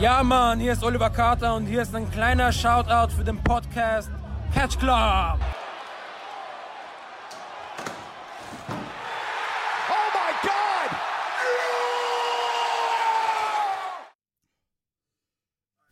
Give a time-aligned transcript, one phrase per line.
[0.00, 4.10] Ja, Mann, hier ist Oliver Carter und hier ist ein kleiner Shoutout für den Podcast
[4.52, 5.38] Catch Club.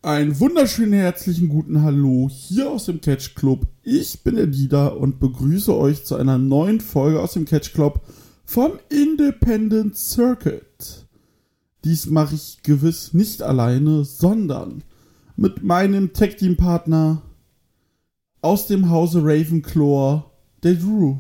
[0.03, 3.69] Einen wunderschönen herzlichen guten Hallo hier aus dem Catch Club.
[3.85, 8.01] Ich bin der Dieter und begrüße euch zu einer neuen Folge aus dem Catch Club
[8.45, 11.07] vom Independent Circuit.
[11.85, 14.85] Dies mache ich gewiss nicht alleine, sondern
[15.37, 17.23] mit meinem Tag Team Partner
[18.41, 20.23] aus dem Hause Ravenclaw,
[20.63, 21.19] der Drew.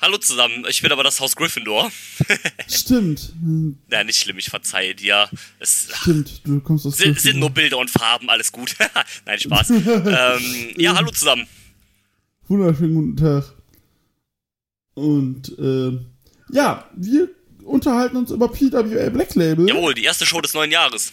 [0.00, 1.90] Hallo zusammen, ich bin aber das Haus Gryffindor.
[2.68, 3.34] Stimmt.
[3.90, 5.28] ja, nicht schlimm, ich verzeihe dir.
[5.58, 8.76] Es Stimmt, du kommst aus sind, sind nur Bilder und Farben, alles gut.
[9.26, 9.70] Nein, Spaß.
[9.70, 11.46] ähm, ja, hallo zusammen.
[12.46, 13.52] Wunderschönen guten Tag.
[14.94, 15.98] Und äh,
[16.52, 17.28] ja, wir
[17.70, 19.68] unterhalten uns über PWA Black Label.
[19.68, 21.12] Jawohl, die erste Show des neuen Jahres.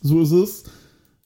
[0.00, 0.64] So ist es.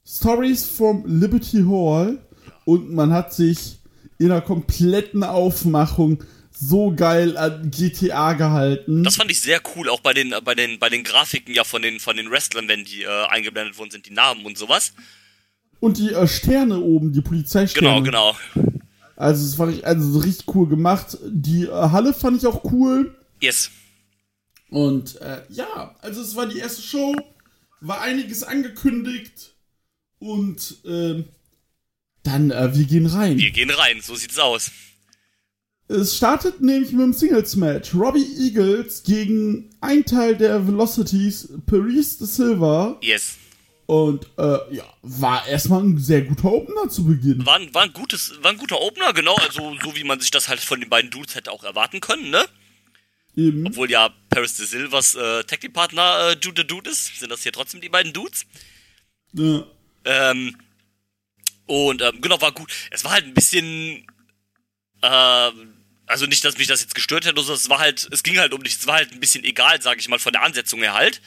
[0.07, 2.19] Stories from Liberty Hall.
[2.65, 3.79] Und man hat sich
[4.19, 6.23] in einer kompletten Aufmachung
[6.61, 9.05] so geil an GTA gehalten.
[9.05, 11.83] Das fand ich sehr cool, auch bei den, bei den, bei den Grafiken ja von
[11.83, 14.93] den, von den Wrestlern, wenn die äh, eingeblendet worden sind, die Namen und sowas.
[15.81, 18.03] Und die äh, Sterne oben, die Polizeisterne.
[18.03, 18.37] Genau, genau.
[19.15, 21.17] Also es war also so richtig cool gemacht.
[21.27, 23.15] Die äh, Halle fand ich auch cool.
[23.41, 23.71] Yes.
[24.71, 27.15] Und äh, ja, also es war die erste Show,
[27.81, 29.55] war einiges angekündigt
[30.19, 31.25] und äh,
[32.23, 33.39] dann, äh, wir gehen rein.
[33.39, 34.71] Wir gehen rein, so sieht's aus.
[35.89, 37.95] Es startet nämlich mit einem Singles-Match.
[37.95, 42.99] Robbie Eagles gegen ein Teil der Velocities, Paris de Silva.
[43.01, 43.39] Yes.
[43.87, 47.47] Und äh, ja, war erstmal ein sehr guter Opener zu Beginn.
[47.47, 50.31] War, ein, war, ein gutes, war ein guter Opener, genau, also so wie man sich
[50.31, 52.45] das halt von den beiden Dudes hätte auch erwarten können, ne?
[53.39, 53.69] Eben.
[53.69, 57.45] Obwohl ja Paris de Silvas äh, Tag Team Partner äh, Dude Dude ist, sind das
[57.45, 58.47] hier trotzdem die beiden Dudes.
[59.33, 59.65] Ja.
[60.05, 60.57] Ähm,
[61.67, 62.73] und ähm, genau, war gut.
[62.91, 64.05] Es war halt ein bisschen.
[65.03, 65.51] Äh,
[66.07, 68.55] also nicht, dass mich das jetzt gestört hätte, sondern es war halt, es ging halt
[68.55, 70.95] um nichts, es war halt ein bisschen egal, sage ich mal, von der Ansetzung her
[70.95, 71.21] halt.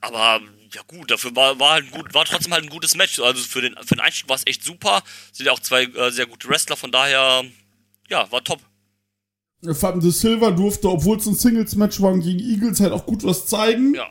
[0.00, 0.42] Aber
[0.74, 3.18] ja gut, dafür war, war halt gut, war trotzdem halt ein gutes Match.
[3.20, 5.02] Also für den, für den Einstieg war es echt super.
[5.32, 7.44] Sind ja auch zwei äh, sehr gute Wrestler, von daher,
[8.10, 8.60] ja, war top.
[9.72, 13.46] Fanden De Silva durfte, obwohl es ein Singles-Match war gegen Eagles, halt auch gut was
[13.46, 13.94] zeigen.
[13.94, 14.08] Ja.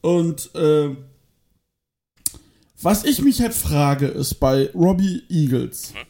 [0.00, 0.96] Und äh,
[2.80, 5.94] was ich mich halt frage, ist bei Robbie Eagles.
[5.94, 6.06] Hm?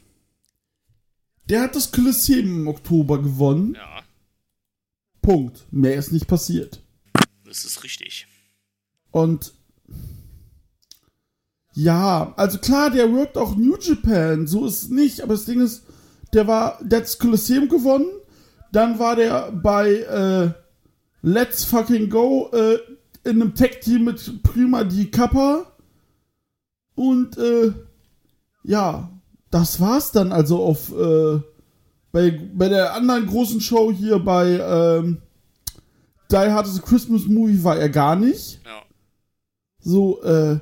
[1.49, 3.75] Der hat das Kolosseum im Oktober gewonnen.
[3.75, 4.03] Ja,
[5.23, 5.65] Punkt.
[5.71, 6.81] Mehr ist nicht passiert.
[7.45, 8.27] das ist richtig.
[9.11, 9.53] Und
[11.75, 15.61] ja, also klar, der workt auch New Japan, so ist es nicht, aber das Ding
[15.61, 15.85] ist,
[16.33, 18.09] der war, der hat das Kolosseum gewonnen,
[18.73, 20.51] dann war der bei äh,
[21.23, 22.79] Let's Fucking Go äh,
[23.25, 25.67] in einem Tag-Team mit Prima die Kappa
[26.95, 27.73] und äh,
[28.63, 29.11] ja,
[29.51, 31.41] das war's dann also auf äh,
[32.13, 35.19] bei, bei der anderen großen Show hier bei ähm,
[36.31, 38.61] Die Hard is a Christmas Movie war er gar nicht.
[38.65, 38.83] Ja.
[39.81, 40.59] So, äh,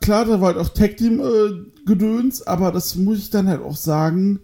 [0.00, 3.62] klar, da war halt auch Tag Team äh, Gedöns, aber das muss ich dann halt
[3.62, 4.40] auch sagen,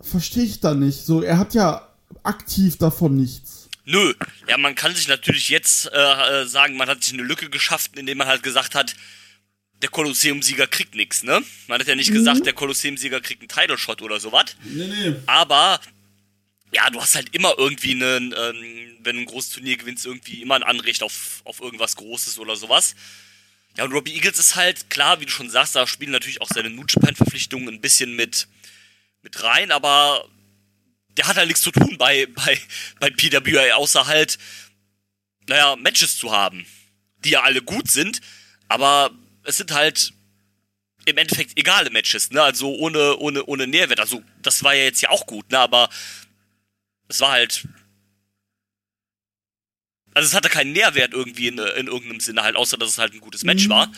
[0.00, 1.04] verstehe ich da nicht.
[1.04, 1.88] So, er hat ja
[2.22, 3.68] aktiv davon nichts.
[3.84, 4.14] Nö,
[4.48, 7.96] ja, man kann sich natürlich jetzt äh, äh, sagen, man hat sich eine Lücke geschafft,
[7.96, 8.94] indem man halt gesagt hat,
[9.82, 11.42] der Kolosseum-Sieger kriegt nichts, ne?
[11.66, 14.56] Man hat ja nicht gesagt, der Kolosseum-Sieger kriegt einen Title-Shot oder sowas.
[14.62, 15.16] Nee, nee.
[15.26, 15.80] Aber,
[16.72, 20.42] ja, du hast halt immer irgendwie einen, ähm, wenn du ein großes Turnier gewinnst, irgendwie
[20.42, 22.94] immer ein Anrecht auf, auf irgendwas Großes oder sowas.
[23.78, 26.48] Ja, und Robbie Eagles ist halt, klar, wie du schon sagst, da spielen natürlich auch
[26.52, 28.48] seine New Japan-Verpflichtungen ein bisschen mit,
[29.22, 30.28] mit rein, aber
[31.16, 32.58] der hat halt nichts zu tun bei, bei,
[32.98, 34.38] bei PWA, außer halt,
[35.48, 36.66] naja, Matches zu haben,
[37.24, 38.20] die ja alle gut sind,
[38.68, 39.10] aber
[39.44, 40.12] es sind halt
[41.06, 42.42] im Endeffekt egale Matches, ne?
[42.42, 44.00] Also ohne, ohne, ohne Nährwert.
[44.00, 45.58] Also, das war ja jetzt ja auch gut, ne?
[45.58, 45.88] Aber
[47.08, 47.66] es war halt.
[50.12, 53.14] Also es hatte keinen Nährwert irgendwie in, in irgendeinem Sinne halt, außer dass es halt
[53.14, 53.92] ein gutes Match war.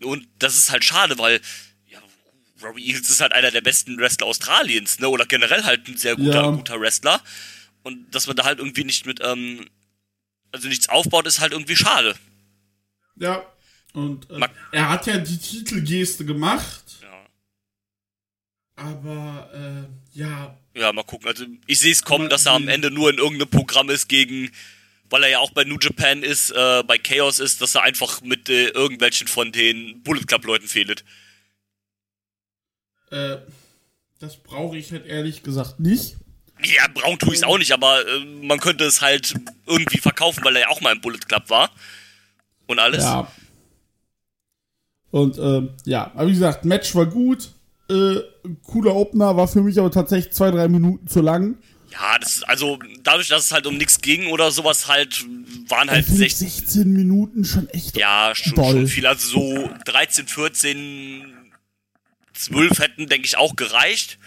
[0.00, 1.40] Und das ist halt schade, weil
[2.62, 5.08] Robbie Eagles ist halt einer der besten Wrestler Australiens, ne?
[5.08, 6.50] Oder generell halt ein sehr guter, Ja.
[6.50, 7.22] guter Wrestler.
[7.82, 9.68] Und dass man da halt irgendwie nicht mit, ähm,
[10.52, 12.14] also nichts aufbaut, ist halt irgendwie schade.
[13.16, 13.42] Ja.
[13.92, 14.40] Und äh,
[14.72, 17.26] er hat ja die Titelgeste gemacht, Ja.
[18.76, 19.50] aber
[20.14, 21.26] äh, ja, Ja, mal gucken.
[21.28, 24.50] Also ich sehe es kommen, dass er am Ende nur in irgendeinem Programm ist gegen,
[25.08, 28.20] weil er ja auch bei New Japan ist, äh, bei Chaos ist, dass er einfach
[28.22, 31.04] mit äh, irgendwelchen von den Bullet Club Leuten fehlt.
[33.10, 33.38] Äh,
[34.18, 36.16] das brauche ich halt ehrlich gesagt nicht.
[36.62, 39.34] Ja, braun tue ich es auch nicht, aber äh, man könnte es halt
[39.66, 41.70] irgendwie verkaufen, weil er ja auch mal im Bullet Club war.
[42.66, 43.02] Und alles.
[43.02, 43.30] Ja.
[45.10, 47.50] Und ähm, ja, aber wie gesagt, Match war gut.
[47.88, 48.20] Äh,
[48.62, 51.56] cooler Opener, war für mich aber tatsächlich zwei, drei Minuten zu lang.
[51.90, 55.24] Ja, das ist also dadurch, dass es halt um nichts ging oder sowas halt,
[55.68, 56.48] waren halt Ich find 16.
[56.48, 57.96] 16 Minuten schon echt.
[57.96, 58.70] Ja, schon, Doll.
[58.72, 59.06] schon viel.
[59.06, 61.32] Also so 13, 14,
[62.44, 64.18] 12 hätten, denke ich, auch gereicht.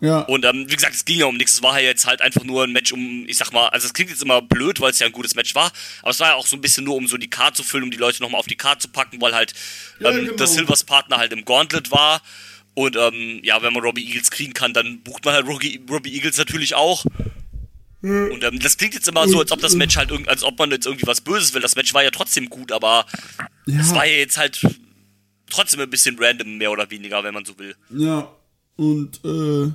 [0.00, 0.20] Ja.
[0.20, 1.54] Und ähm, wie gesagt, es ging ja um nichts.
[1.54, 3.94] Es war ja jetzt halt einfach nur ein Match um, ich sag mal, also es
[3.94, 6.34] klingt jetzt immer blöd, weil es ja ein gutes Match war, aber es war ja
[6.34, 8.38] auch so ein bisschen nur, um so die Karte zu füllen, um die Leute nochmal
[8.38, 9.54] auf die Karte zu packen, weil halt
[9.98, 10.36] Ja, ähm, genau.
[10.36, 12.22] der Silvers Partner halt im Gauntlet war.
[12.74, 16.14] Und ähm, ja, wenn man Robbie Eagles kriegen kann, dann bucht man halt Robbie, Robbie
[16.14, 17.04] Eagles natürlich auch.
[18.00, 20.56] Und ähm, das klingt jetzt immer so, als ob das Match halt irgend, als ob
[20.60, 21.60] man jetzt irgendwie was Böses will.
[21.60, 23.04] Das Match war ja trotzdem gut, aber
[23.66, 24.64] es war ja jetzt halt
[25.50, 27.74] trotzdem ein bisschen random, mehr oder weniger, wenn man so will.
[27.90, 28.30] Ja,
[28.76, 29.72] und äh,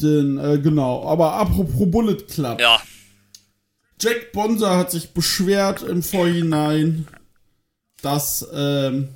[0.00, 2.60] den, äh, genau, aber apropos Bullet Club.
[2.60, 2.80] Ja,
[4.00, 7.08] Jack Bonser hat sich beschwert im Vorhinein,
[8.00, 9.08] dass, ähm,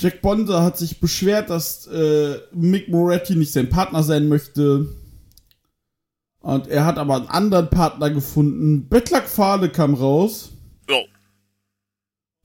[0.00, 4.86] Jack Bonser hat sich beschwert, dass äh, Mick Moretti nicht sein Partner sein möchte.
[6.40, 8.88] Und er hat aber einen anderen Partner gefunden.
[8.88, 10.52] Bettlack Fahle kam raus.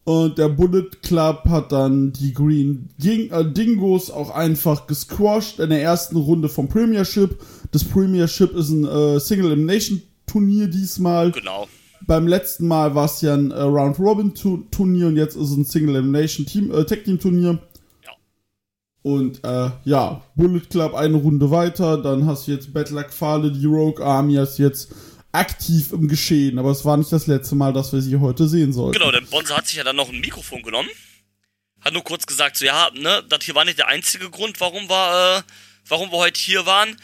[0.06, 5.70] Und der Bullet Club hat dann die Green Ding äh, Dingos auch einfach gesquashed in
[5.70, 7.40] der ersten Runde vom Premiership.
[7.72, 11.32] Das Premiership ist ein äh, Single Elimination Turnier diesmal.
[11.32, 11.68] genau.
[12.06, 15.52] Beim letzten Mal war es ja ein äh, Round Robin Tu- Turnier und jetzt ist
[15.52, 17.60] es ein Single Elimination Team äh, Tag Team Turnier.
[18.04, 18.12] Ja.
[19.04, 23.66] Und äh, ja, Bullet Club eine Runde weiter, dann hast du jetzt Battleck Fahle, die
[23.66, 24.94] Rogue Army ist jetzt
[25.34, 28.72] aktiv im Geschehen, aber es war nicht das letzte Mal, dass wir sie heute sehen
[28.72, 28.98] sollten.
[28.98, 30.90] Genau, der Bonzer hat sich ja dann noch ein Mikrofon genommen.
[31.82, 34.90] Hat nur kurz gesagt, so ja, ne, das hier war nicht der einzige Grund, warum
[34.90, 35.52] wir, äh,
[35.90, 36.96] warum wir heute hier waren.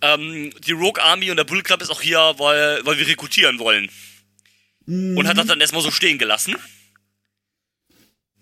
[0.00, 3.58] Ähm, die Rogue Army und der Bull Club ist auch hier, weil, weil wir rekrutieren
[3.58, 3.88] wollen.
[4.86, 6.56] Und hat das dann erstmal so stehen gelassen.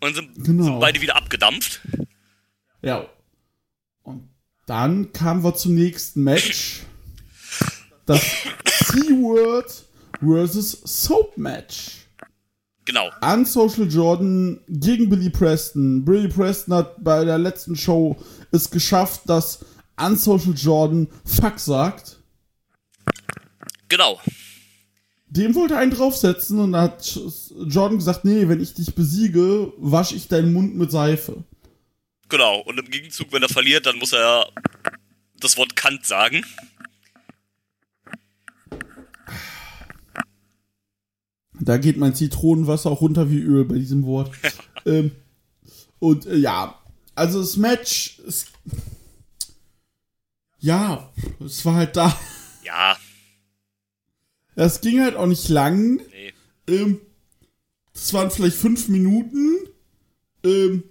[0.01, 0.65] Und sind, Genau.
[0.65, 1.81] sind beide wieder abgedampft.
[2.81, 3.07] Ja.
[4.03, 4.29] Und
[4.67, 6.81] dann kamen wir zum nächsten Match.
[8.07, 9.85] Das C-Word
[10.21, 12.07] versus Soap Match.
[12.85, 13.11] Genau.
[13.21, 16.05] Unsocial Jordan gegen Billy Preston.
[16.05, 18.17] Billy Preston hat bei der letzten Show
[18.51, 19.65] es geschafft, dass
[19.97, 22.17] Unsocial Jordan Fuck sagt.
[23.89, 24.21] Genau.
[25.29, 27.19] Dem wollte er einen draufsetzen und da hat
[27.67, 31.45] Jordan gesagt, nee, wenn ich dich besiege, wasche ich deinen Mund mit Seife.
[32.29, 32.61] Genau.
[32.61, 34.49] Und im Gegenzug, wenn er verliert, dann muss er
[35.39, 36.45] das Wort Kant sagen.
[41.65, 44.33] Da geht mein Zitronenwasser auch runter wie Öl bei diesem Wort.
[44.87, 45.13] ähm,
[45.99, 46.79] und äh, ja,
[47.15, 48.49] also das Match, ist,
[50.59, 51.11] ja,
[51.45, 52.17] es war halt da.
[52.65, 52.97] Ja,
[54.55, 55.97] Es ging halt auch nicht lang.
[55.97, 56.33] nee.
[56.67, 57.01] Ähm,
[57.93, 59.57] das waren vielleicht fünf Minuten.
[60.45, 60.85] Ähm,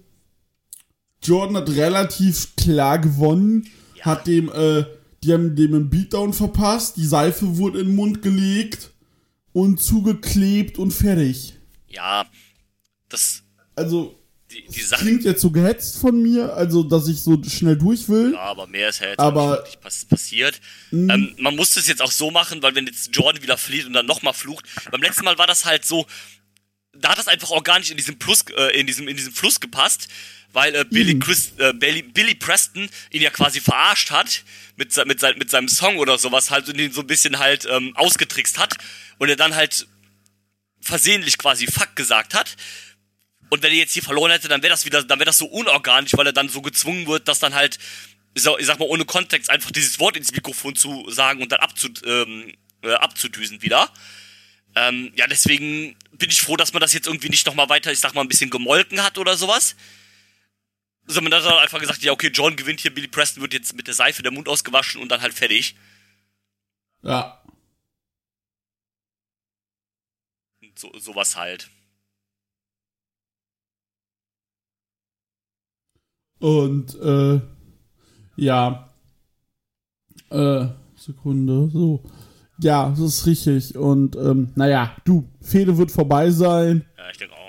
[1.22, 3.68] Jordan hat relativ klar gewonnen.
[3.96, 4.04] Ja.
[4.04, 4.84] Hat dem, äh,
[5.22, 6.96] die haben dem einen Beatdown verpasst.
[6.96, 8.91] Die Seife wurde in den Mund gelegt
[9.52, 11.54] und zugeklebt und fertig.
[11.88, 12.26] Ja,
[13.08, 13.42] das,
[13.76, 14.18] Also,
[14.50, 18.08] die, die Sache, klingt jetzt so gehetzt von mir, also dass ich so schnell durch
[18.08, 18.32] will.
[18.34, 19.64] Ja, aber mehr ist ja jetzt Aber- Mhm.
[19.64, 20.60] nicht pass passiert.
[20.92, 23.92] Ähm, man muss das jetzt auch so machen, weil wenn jetzt Jordan wieder flieht und
[23.94, 26.06] dann nochmal flucht, beim letzten Mal war das halt so,
[27.04, 30.08] da hat das einfach organisch in diesem Plus, äh, in diesem, in diesem Fluss gepasst,
[30.52, 30.88] weil äh, Mhm.
[30.90, 34.44] Billy, Chris, äh, Billy, Billy Preston ihn ja quasi verarscht hat
[34.76, 37.66] mit, mit, sein, mit seinem Song oder sowas halt und ihn so ein bisschen halt
[37.70, 38.76] ähm, ausgetrickst hat
[39.18, 39.86] und er dann halt
[40.80, 42.56] versehentlich quasi Fuck gesagt hat.
[43.50, 45.46] Und wenn er jetzt hier verloren hätte, dann wäre das wieder, dann wäre das so
[45.46, 47.78] unorganisch, weil er dann so gezwungen wird, dass dann halt,
[48.34, 51.52] ich sag, ich sag mal, ohne Kontext einfach dieses Wort ins Mikrofon zu sagen und
[51.52, 53.92] dann abzu, ähm, äh, abzudüsen wieder.
[54.74, 58.00] Ähm, ja, deswegen bin ich froh, dass man das jetzt irgendwie nicht nochmal weiter, ich
[58.00, 59.76] sag mal, ein bisschen gemolken hat oder sowas.
[61.06, 63.86] Sondern man hat einfach gesagt, ja, okay, John gewinnt hier, Billy Preston wird jetzt mit
[63.86, 65.76] der Seife der Mund ausgewaschen und dann halt fertig.
[67.02, 67.42] Ja.
[70.74, 71.68] So, sowas halt.
[76.38, 77.40] Und äh,
[78.36, 78.92] ja.
[80.30, 82.02] Äh, Sekunde, so.
[82.62, 83.76] Ja, das ist richtig.
[83.76, 86.84] Und ähm, naja, du, Fehde wird vorbei sein.
[86.96, 87.42] Ja, ich denke auch.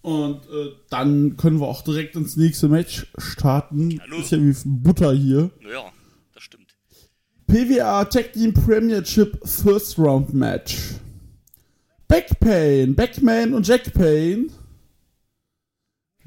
[0.00, 4.00] Und äh, dann können wir auch direkt ins nächste Match starten.
[4.00, 4.18] Hallo.
[4.18, 5.50] Ist ja wie Butter hier.
[5.60, 5.90] Naja,
[6.34, 6.76] das stimmt.
[7.48, 10.76] PWA Tag Team Premiership First Round Match.
[12.06, 14.46] Backpain, Backman und Jack Payne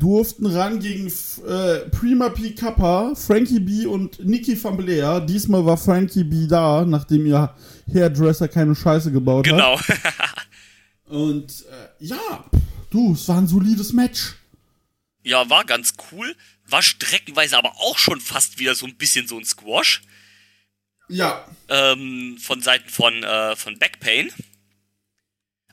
[0.02, 1.08] durften ran gegen
[1.48, 2.52] äh, Prima P.
[2.52, 3.86] Kappa, Frankie B.
[3.86, 5.22] und Nikki van Blair.
[5.22, 6.48] Diesmal war Frankie B.
[6.48, 7.54] da, nachdem ihr
[7.94, 9.80] Hairdresser keine Scheiße gebaut Genau.
[9.80, 9.98] hat.
[11.06, 12.46] Und äh, ja,
[12.90, 14.36] du, es war ein solides Match.
[15.24, 16.36] ja, war ganz cool.
[16.66, 20.02] War streckenweise aber auch schon fast wieder so ein bisschen so ein Squash.
[21.10, 24.32] Ja, ähm, von Seiten von, äh, von Backpain.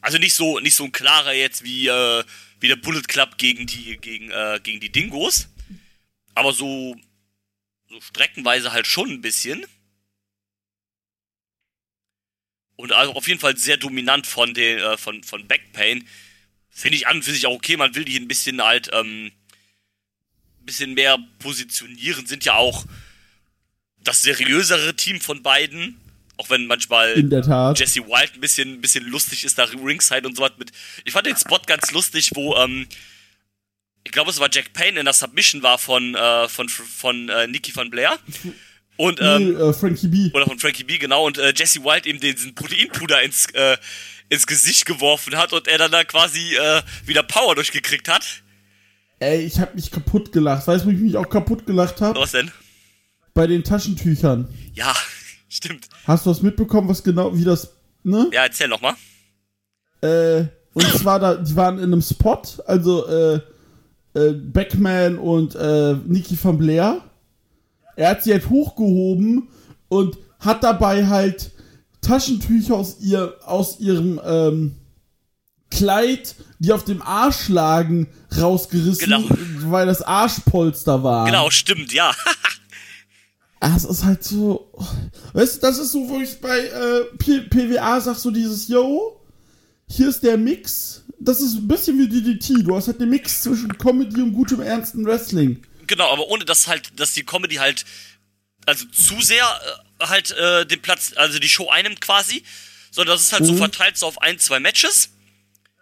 [0.01, 2.25] Also nicht so, nicht so ein klarer jetzt wie, äh,
[2.59, 5.49] wie der Bullet Club gegen die, gegen, äh, gegen die Dingos.
[6.35, 6.97] Aber so,
[7.89, 9.65] so streckenweise halt schon ein bisschen.
[12.79, 16.07] Und also auf jeden Fall sehr dominant von den, äh, von, von Backpain.
[16.71, 17.77] Finde ich an und für sich auch okay.
[17.77, 19.33] Man will die ein bisschen halt, ähm,
[20.61, 22.25] ein bisschen mehr positionieren.
[22.27, 22.85] Sind ja auch
[24.05, 26.01] das seriösere Team von beiden.
[26.37, 27.81] Auch wenn manchmal in der Tat.
[27.81, 30.71] Jesse Wild ein bisschen, ein bisschen lustig ist, da Ringside und so was mit.
[31.05, 32.87] Ich fand den Spot ganz lustig, wo, ähm,
[34.05, 37.49] ich glaube, es war Jack Payne in der Submission war von, äh, von, von äh,
[37.49, 38.21] Nikki van Blair.
[38.99, 40.31] Und, ähm, nee, äh, Frankie B.
[40.35, 43.77] oder von Frankie B, genau, und äh, Jesse Wild eben den, diesen Proteinpuder ins, äh,
[44.29, 48.43] ins Gesicht geworfen hat und er dann da quasi äh, wieder Power durchgekriegt hat.
[49.21, 50.67] Ey, ich hab mich kaputt gelacht.
[50.67, 52.19] Weißt du, wo ich mich auch kaputt gelacht habe?
[52.19, 52.51] Was denn?
[53.35, 54.49] Bei den Taschentüchern.
[54.75, 54.93] Ja,
[55.49, 55.89] stimmt.
[56.05, 58.29] Hast du was mitbekommen, was genau, wie das, ne?
[58.33, 58.95] Ja, erzähl noch mal.
[60.01, 63.41] Äh, und zwar da, die waren in einem Spot, also äh,
[64.15, 67.01] äh, Backman und äh, Nikki van Blair.
[67.99, 69.49] Er hat sie halt hochgehoben
[69.89, 71.51] und hat dabei halt
[72.01, 74.77] Taschentücher aus ihr, aus ihrem ähm,
[75.71, 78.07] Kleid, die auf dem Arsch lagen,
[78.41, 79.25] rausgerissen, Genau.
[79.71, 81.27] weil das Arschpolster war.
[81.27, 82.13] Genau, stimmt, ja.
[83.61, 84.71] Ah, Es ist halt so.
[85.33, 87.05] Weißt du, das ist so, wo ich bei äh,
[87.49, 89.21] PWA sag, so dieses, yo,
[89.89, 91.03] hier ist der Mix.
[91.19, 92.65] Das ist ein bisschen wie DDT.
[92.65, 95.61] Du hast halt den Mix zwischen Comedy und gutem, ernsten Wrestling.
[95.89, 97.85] Genau, aber ohne dass halt, dass die Comedy halt,
[98.67, 99.45] also zu sehr
[100.01, 102.45] äh, halt äh, den Platz, also die Show einnimmt quasi,
[102.93, 103.59] sondern das ist halt so Mhm.
[103.59, 105.11] verteilt so auf ein, zwei Matches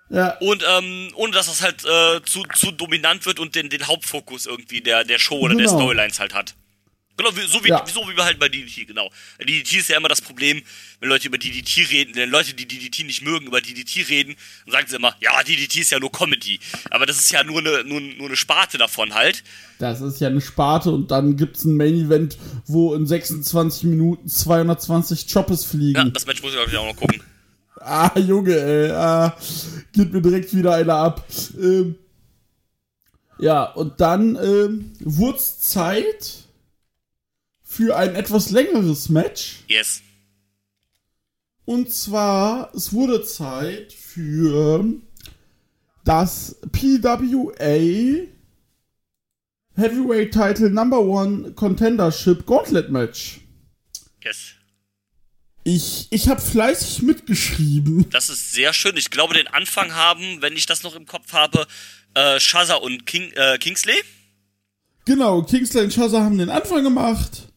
[0.09, 3.87] Ja, und ähm, ohne dass das halt äh, zu, zu dominant wird und den, den
[3.89, 5.79] Hauptfokus irgendwie der, der Show oder der Genau.
[5.79, 6.55] Storylines halt hat.
[7.19, 7.83] Genau, so, wie, Ja.
[7.87, 9.11] so wie wir halt bei DDT, genau.
[9.41, 10.63] DDT ist ja immer das Problem,
[11.01, 14.73] wenn Leute über DDT reden, wenn Leute, die DDT nicht mögen, über DDT reden, dann
[14.73, 16.61] sagen sie immer, ja, DDT ist ja nur Comedy.
[16.91, 19.43] Aber das ist ja nur eine, nur, nur eine Sparte davon halt.
[19.79, 24.29] das ist ja eine Sparte und dann gibt's ein Main Event, wo in 26 Minuten
[24.29, 26.13] 220 Choppes Ja, fliegen.
[26.13, 27.23] das Match muss ich natürlich auch noch gucken.
[27.81, 28.91] Ah, Junge, ey.
[28.91, 29.37] Ah,
[29.93, 31.25] geht mir direkt wieder einer ab.
[31.59, 31.97] Ähm,
[33.39, 36.46] ja, und dann ähm, wurde Zeit
[37.77, 39.57] für ein etwas längeres Match.
[39.69, 40.01] Yes.
[41.67, 44.85] Und zwar, es wurde Zeit für
[46.05, 48.29] das PWA
[49.75, 53.41] Heavyweight Title Number One Contendership Gauntlet Match.
[54.25, 54.53] Yes.
[55.65, 58.09] Ich, ich habe fleißig mitgeschrieben.
[58.09, 58.97] Das ist sehr schön.
[58.97, 61.67] Ich glaube, den Anfang haben, wenn ich das noch im Kopf habe,
[62.15, 64.01] äh, Shaza und King, äh, Kingsley.
[65.05, 67.53] Genau, Kingsley und Shaza haben den Anfang gemacht.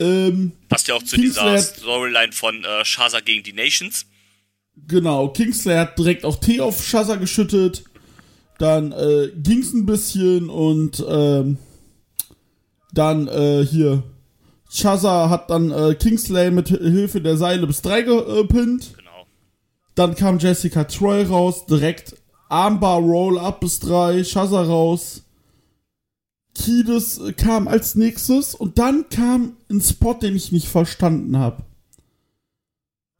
[0.00, 4.06] Ähm, Passt ja auch zu Kingsley dieser Storyline von äh, Shaza gegen die Nations.
[4.86, 7.84] genau, Kingsley hat direkt auch Tee auf Shaza geschüttet.
[8.58, 11.58] Dann äh, ging's ein bisschen und ähm,
[12.92, 14.02] dann äh, hier.
[14.70, 18.94] Shaza hat dann äh, Kingsley mit Hilfe der Seile bis drei gepinnt.
[18.96, 19.26] Genau.
[19.94, 22.16] Dann kam Jessica Troy raus, direkt
[22.48, 25.22] Armbar Roll up bis drei, Shaza raus.
[26.58, 31.64] Kiedis äh, kam als nächstes und dann kam ein Spot, den ich nicht verstanden habe.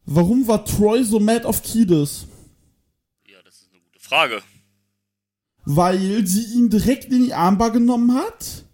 [0.05, 2.27] Warum war Troy so mad auf Kiedis?
[3.27, 4.43] Ja, das ist eine gute Frage.
[5.65, 8.65] Weil sie ihn direkt in die Armbar genommen hat.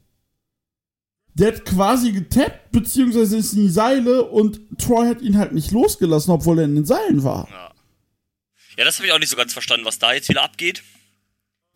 [1.35, 5.73] Der hat quasi getappt, beziehungsweise ist in die Seile und Troy hat ihn halt nicht
[5.73, 7.49] losgelassen, obwohl er in den Seilen war.
[7.51, 7.75] Ja.
[8.77, 10.83] Ja, das habe ich auch nicht so ganz verstanden, was da jetzt wieder abgeht.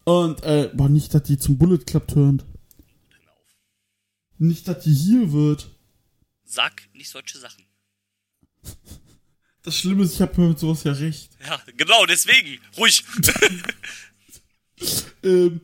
[0.05, 2.45] Und, äh, boah, nicht, dass die zum Bullet Club turnt.
[4.39, 5.71] Nicht, dass die hier wird.
[6.45, 7.65] Sag nicht solche Sachen.
[9.63, 11.31] Das Schlimme ist, ich habe mit sowas ja recht.
[11.45, 12.61] Ja, genau, deswegen.
[12.77, 13.05] Ruhig.
[15.25, 15.61] Ähm,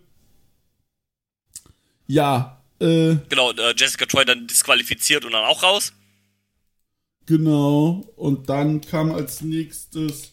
[2.09, 5.93] ja, äh, genau, äh, Jessica Troy dann disqualifiziert und dann auch raus.
[7.25, 8.12] genau.
[8.16, 10.33] Und dann kam als nächstes,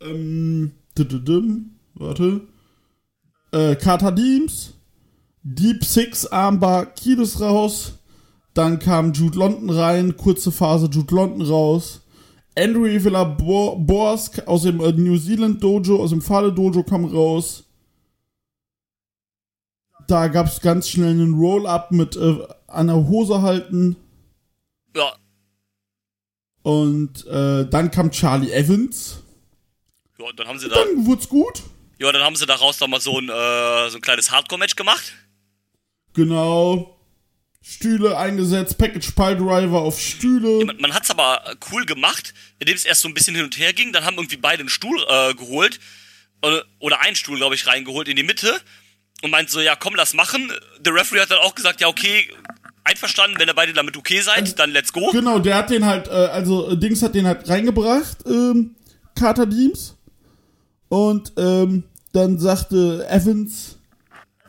[0.00, 0.72] ähm,
[1.94, 2.46] warte,
[3.52, 4.71] äh, Kata Deems,
[5.42, 7.98] Deep Six Armbar Kiedis raus.
[8.54, 12.00] Dann kam Jude London rein, kurze Phase Jude London raus.
[12.56, 17.06] Andrew Villa Bo Borsk aus dem äh, New Zealand Dojo, aus dem Fale Dojo kam
[17.06, 17.64] raus.
[20.06, 23.96] Da gab es ganz schnell einen Roll-Up mit äh, an der Hose halten.
[24.94, 25.12] Ja,
[26.62, 29.22] Und äh, dann kam Charlie Evans.
[30.18, 31.62] ja und dann haben sie da, Dann wurd's gut.
[31.98, 35.14] ja, dann haben sie daraus noch mal so ein, äh, so ein kleines Hardcore-Match gemacht.
[36.14, 36.98] Genau.
[37.62, 40.64] Stühle eingesetzt, Package Pile Driver auf Stühle.
[40.64, 43.56] Man, man hat's aber äh, cool gemacht, indem es erst so ein bisschen hin und
[43.56, 43.92] her ging.
[43.92, 45.78] Dann haben irgendwie beide einen Stuhl äh, geholt.
[46.42, 48.60] Oder, oder einen Stuhl, glaube ich, reingeholt in die Mitte.
[49.22, 50.50] Und meint so, ja, komm, lass machen.
[50.80, 52.28] Der Referee hat dann auch gesagt, ja, okay,
[52.82, 55.10] einverstanden, wenn ihr beide damit okay seid, dann let's go.
[55.12, 58.74] Genau, der hat den halt, äh, also äh, Dings hat den halt reingebracht, ähm,
[59.14, 59.96] Carter Deems.
[60.88, 63.78] Und ähm, dann sagte Evans,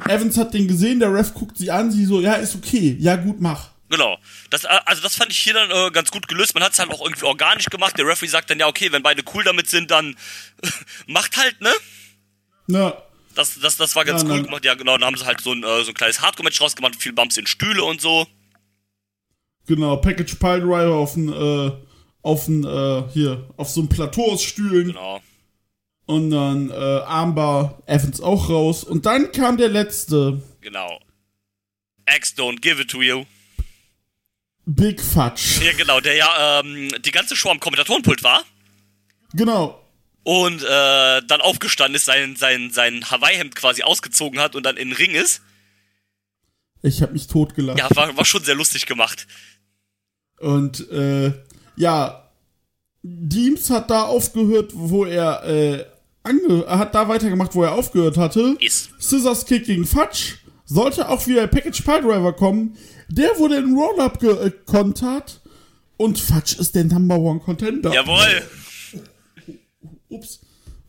[0.07, 3.15] Evans hat den gesehen, der Ref guckt sie an, sie so, ja, ist okay, ja
[3.15, 3.69] gut, mach.
[3.89, 4.17] Genau.
[4.50, 6.55] Das, äh, also das fand ich hier dann äh, ganz gut gelöst.
[6.55, 7.98] Man hat's halt auch irgendwie organisch gemacht.
[7.98, 10.15] Der Referee sagt dann, ja, okay, wenn beide cool damit sind, dann
[11.07, 11.72] macht halt, ne?
[12.67, 12.93] Na,
[13.36, 14.65] Das, das, das war ganz Ja, cool dann- gemacht.
[14.65, 14.98] Ja, genau.
[14.98, 17.45] Dann haben sie halt so ein, äh, so ein kleines Hardcore-Match rausgemacht, viel Bumps in
[17.45, 18.25] Stühle und so.
[19.67, 21.72] genau, Package Pile Driver auf den, äh,
[22.24, 24.88] auf den, äh, hier, auf so einem Plateau aus Stühlen.
[24.88, 25.22] Genau.
[26.05, 28.83] Und dann äh, Armbar, Evans auch raus.
[28.83, 31.00] Und dann kam der letzte, Genau.
[32.05, 33.24] X don't give it to you.
[34.65, 35.62] Big Fudge.
[35.63, 38.43] Ja, genau, der ja ähm, die ganze Show am Kommentatorenpult war
[39.33, 39.81] Genau.
[40.24, 44.89] und äh, dann aufgestanden ist, sein, sein, sein Hawaii-Hemd quasi ausgezogen hat und dann in
[44.89, 45.41] den Ring ist.
[46.81, 47.79] Ich habe mich totgelacht.
[47.79, 49.25] Ja, war, war schon sehr lustig gemacht.
[50.39, 51.31] Und äh,
[51.77, 52.29] ja,
[53.01, 55.86] Deems hat da aufgehört, wo er äh,
[56.24, 58.58] ange er hat da weitergemacht, wo er aufgehört hatte.
[58.60, 58.89] Ist.
[59.00, 60.36] Scissors Kick gegen Fudge.
[60.65, 62.77] Sollte auch wieder Package Pile Driver kommen.
[63.10, 65.42] Der wurde in Roll-Up gekontert.
[65.98, 67.94] Und Fudge ist der Number One Contender.
[67.94, 68.44] Jawohl.
[70.10, 70.39] Ups.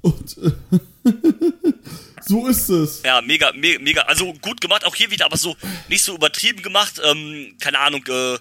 [0.01, 0.79] Und äh,
[2.27, 3.03] so ist es.
[3.05, 4.03] Ja, mega, mega, mega.
[4.03, 5.57] Also gut gemacht, auch hier wieder, aber so
[5.89, 7.01] nicht so übertrieben gemacht.
[7.05, 8.39] Ähm, keine Ahnung, äh,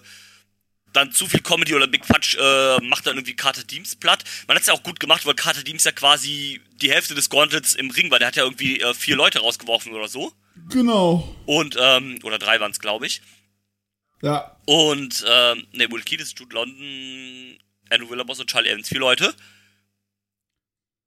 [0.94, 4.24] dann zu viel Comedy oder Big Fudge äh, macht dann irgendwie Carter Deems platt.
[4.46, 7.74] Man hat's ja auch gut gemacht, weil Carter Deems ja quasi die Hälfte des Gauntlets
[7.74, 8.18] im Ring war.
[8.18, 10.32] Der hat ja irgendwie äh, vier Leute rausgeworfen oder so.
[10.70, 11.36] Genau.
[11.46, 13.20] Und, ähm, oder drei waren's, glaube ich.
[14.22, 14.56] Ja.
[14.66, 17.58] Und, ähm, ne, Will Kiedis, Jude London,
[17.90, 19.34] Andrew Willerboss und Charlie Evans, vier Leute.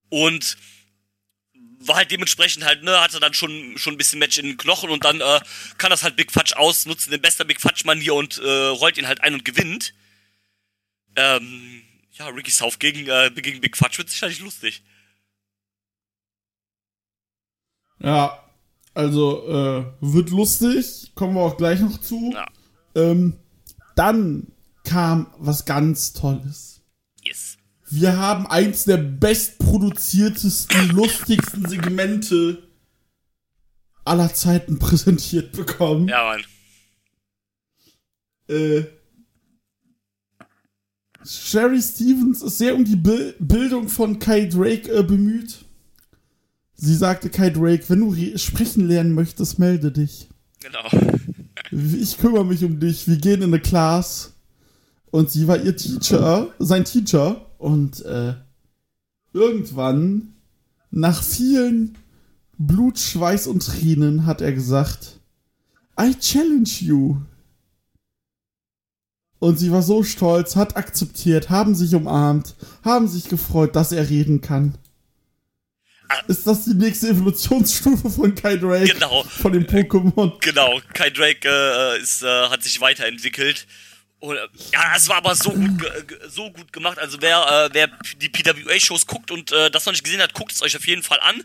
[0.10, 0.58] Und
[1.80, 4.90] war halt dementsprechend halt, ne, hatte dann schon, schon ein bisschen Match in den Knochen
[4.90, 5.40] und dann äh,
[5.78, 9.08] kann das halt Big Fudge ausnutzen, den bester Big Fudge-Mann hier und äh, rollt ihn
[9.08, 9.94] halt ein und gewinnt.
[11.16, 14.84] Ähm, ja, Ricky South gegen, äh, gegen Big Fudge wird sicherlich lustig.
[18.00, 18.44] Ja.
[18.94, 21.12] Also, äh, wird lustig.
[21.14, 22.32] Kommen wir auch gleich noch zu.
[22.34, 22.48] Ja.
[22.96, 23.38] Ähm,
[23.96, 24.52] dann
[24.84, 26.82] kam was ganz Tolles.
[27.22, 27.57] Yes.
[27.90, 32.64] Wir haben eins der bestproduziertesten, lustigsten Segmente
[34.04, 36.08] aller Zeiten präsentiert bekommen.
[36.10, 36.44] Ja, Mann.
[38.50, 38.84] Äh,
[41.26, 45.66] Sherry Stevens ist sehr um die Bil Bildung von Kai Drake äh, bemüht.
[46.76, 50.30] Sie sagte Kai Drake, wenn du re- sprechen lernen möchtest, melde dich.
[50.62, 50.88] Genau.
[51.72, 53.08] Ich kümmere mich um dich.
[53.08, 54.34] Wir gehen in eine Class.
[55.10, 57.47] Und sie war ihr Teacher, sein Teacher.
[57.58, 58.36] Und äh,
[59.34, 60.34] irgendwann,
[60.92, 61.98] nach vielen
[62.58, 65.20] Blut, Schweiß und Tränen, hat er gesagt,
[66.00, 67.18] I challenge you.
[69.40, 74.10] Und sie war so stolz, hat akzeptiert, haben sich umarmt, haben sich gefreut, dass er
[74.10, 74.76] reden kann.
[76.28, 78.94] Ist das die nächste Evolutionsstufe von Kai Drake?
[78.94, 79.24] Genau.
[79.24, 80.34] Von dem Pokémon?
[80.40, 83.68] Genau, Kai Drake äh, ist, äh, hat sich weiterentwickelt.
[84.20, 85.92] Und, äh, ja, es war aber so gut,
[86.28, 86.98] so gut gemacht.
[86.98, 90.52] Also wer, äh, wer die PWA-Shows guckt und äh, das noch nicht gesehen hat, guckt
[90.52, 91.44] es euch auf jeden Fall an.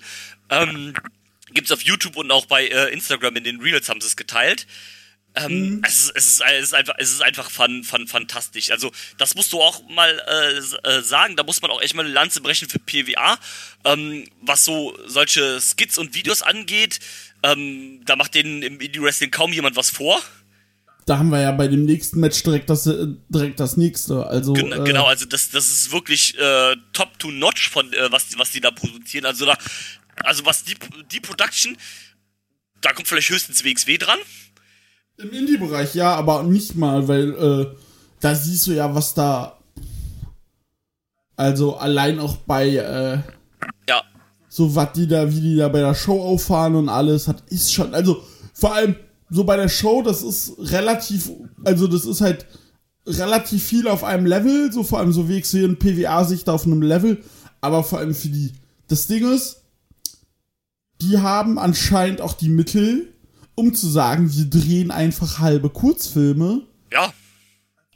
[0.48, 0.94] Ähm,
[1.52, 4.66] gibt's auf YouTube und auch bei äh, Instagram in den Reels haben sie es geteilt.
[5.34, 8.70] Ähm, es, ist, es, ist, es ist einfach, es ist einfach fan, fan, fantastisch.
[8.70, 11.36] Also das musst du auch mal äh, äh, sagen.
[11.36, 13.38] Da muss man auch echt mal eine Lanze brechen für PWA,
[13.84, 17.00] ähm, was so solche Skits und Videos angeht.
[17.42, 20.22] Ähm, da macht denen im Indie Wrestling kaum jemand was vor.
[21.06, 24.24] Da haben wir ja bei dem nächsten Match direkt das, äh, direkt das nächste.
[24.26, 28.10] Also, Gen äh, genau, also das, das ist wirklich äh, top to notch von äh,
[28.12, 29.26] was, die- was die da produzieren.
[29.26, 29.56] Also da,
[30.22, 30.74] also was die,
[31.10, 31.76] die Production,
[32.80, 34.18] da kommt vielleicht höchstens WXW dran.
[35.18, 37.76] Im Indie-Bereich, ja, aber nicht mal, weil äh,
[38.20, 39.58] da siehst du ja, was da.
[41.36, 43.18] Also allein auch bei äh,
[43.88, 44.02] Ja,
[44.48, 47.72] so was die da, wie die da bei der Show auffahren und alles, hat ist
[47.72, 47.94] schon.
[47.94, 48.96] Also vor allem
[49.32, 51.30] so bei der Show, das ist relativ,
[51.64, 52.46] also das ist halt
[53.06, 57.22] relativ viel auf einem Level, so vor allem so WXW und PWA-Sicht auf einem Level,
[57.60, 58.52] aber vor allem für die.
[58.88, 59.62] Das Ding ist,
[61.00, 63.08] die haben anscheinend auch die Mittel
[63.54, 67.12] um zu sagen, wir drehen einfach halbe Kurzfilme Ja,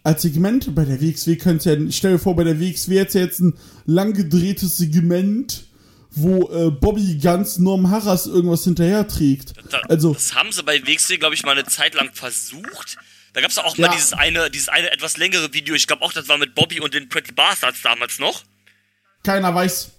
[0.06, 3.40] als Segmente bei der WXW könnt ja, stell dir vor, bei der WXW jetzt jetzt
[3.40, 3.54] ein
[3.86, 5.65] lang gedrehtes Segment,
[6.16, 9.52] wo äh, Bobby ganz Norm Harras irgendwas hinterher trägt.
[9.70, 12.96] da, Also, das haben sie bei WXW, glaube ich, mal eine Zeit lang versucht.
[13.32, 13.86] Da gab es auch Ja.
[13.88, 15.74] mal dieses eine, dieses eine etwas längere Video.
[15.74, 18.42] Ich glaube auch, das war mit Bobby und den Pretty Bastards damals noch.
[19.22, 19.90] keiner weiß.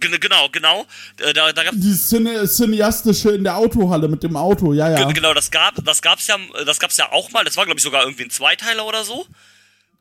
[0.00, 0.86] Gen genau, genau.
[1.20, 5.04] Äh, Da, da gab Dieses Cine Cineastische in der Autohalle mit dem Auto, ja, ja.
[5.04, 7.42] Ge- Genau, das gab, das gab's ja, das gab's ja auch mal.
[7.44, 9.26] Das war glaube ich sogar irgendwie ein Zweiteiler oder so.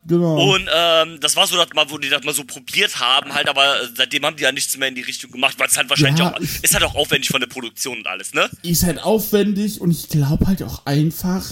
[0.08, 0.54] Genau.
[0.54, 3.50] Und ähm, das war so, dass mal, wo die das mal so probiert haben, halt.
[3.50, 5.90] Aber äh, seitdem haben die ja nichts mehr in die Richtung gemacht, weil es halt
[5.90, 8.50] wahrscheinlich Ja, auch ist halt auch aufwendig von der Produktion und alles, ne?
[8.64, 11.46] Ist halt aufwendig und ich glaube halt auch einfach,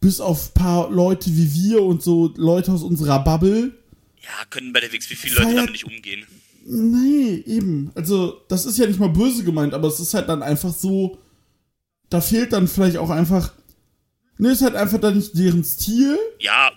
[0.00, 3.72] bis auf ein paar Leute wie wir und so Leute aus unserer Bubble,
[4.22, 6.24] Ja, können bei der WX wie viele Leute damit nicht umgehen.
[6.66, 7.90] Nee, eben.
[7.94, 11.18] Also, das ist ja nicht mal böse gemeint, aber es ist halt dann einfach so,
[12.08, 13.52] da fehlt dann vielleicht auch einfach,
[14.38, 16.70] ne, ist halt einfach dann nicht deren Stil Ja,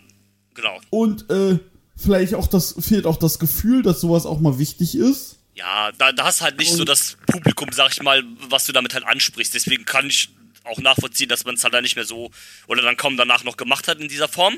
[0.58, 0.82] genau.
[0.90, 1.58] und äh,
[1.96, 5.38] vielleicht auch das, fehlt auch das Gefühl, dass sowas auch mal wichtig ist.
[5.56, 8.74] Ja, da, da hast halt nicht so Und- das Publikum, sag ich mal, was du
[8.74, 9.54] damit halt ansprichst.
[9.56, 10.30] Deswegen kann ich
[10.66, 12.30] auch nachvollziehen, dass man es halt dann nicht mehr so
[12.68, 14.58] oder dann kaum danach noch gemacht hat in dieser Form.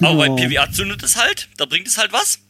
[0.00, 0.36] Aber bei Genau.
[0.36, 2.40] PWA zündet es halt, da bringt es halt was.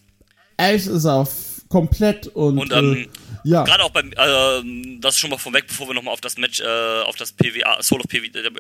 [0.57, 1.31] Es ist auf
[1.69, 3.09] komplett und, Und ähm, äh,
[3.47, 6.61] ja, gerade auch beim, ähm, das schon mal vorweg, bevor wir nochmal auf das Match,
[6.61, 8.51] äh, auf das PWA, Soul of PWA,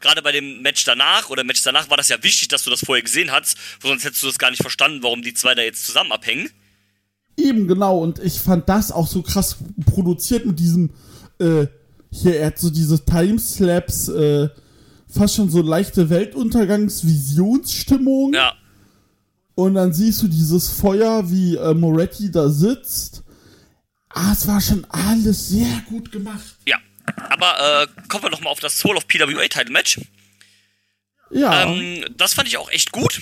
[0.00, 2.80] gerade bei dem Match danach oder Match danach war das ja wichtig, dass du das
[2.80, 5.86] vorher gesehen hast, sonst hättest du das gar nicht verstanden, warum die zwei da jetzt
[5.86, 6.50] zusammen abhängen.
[7.36, 10.90] eben genau und ich fand das auch so krass produziert mit diesem,
[11.38, 11.66] äh,
[12.10, 14.48] hier, er hat so diese Timeslaps, äh,
[15.08, 18.34] fast schon so leichte Weltuntergangsvisionsstimmung.
[18.34, 18.54] Ja,
[19.54, 23.22] Und dann siehst du dieses Feuer, wie äh, Moretti da sitzt.
[24.18, 26.56] Ah, es war schon alles sehr gut gemacht.
[26.66, 26.78] ja.
[27.30, 30.00] Aber äh, kommen wir nochmal auf das Soul of PWA Title Match.
[31.30, 33.20] Ja, Ähm, das fand ich auch echt gut.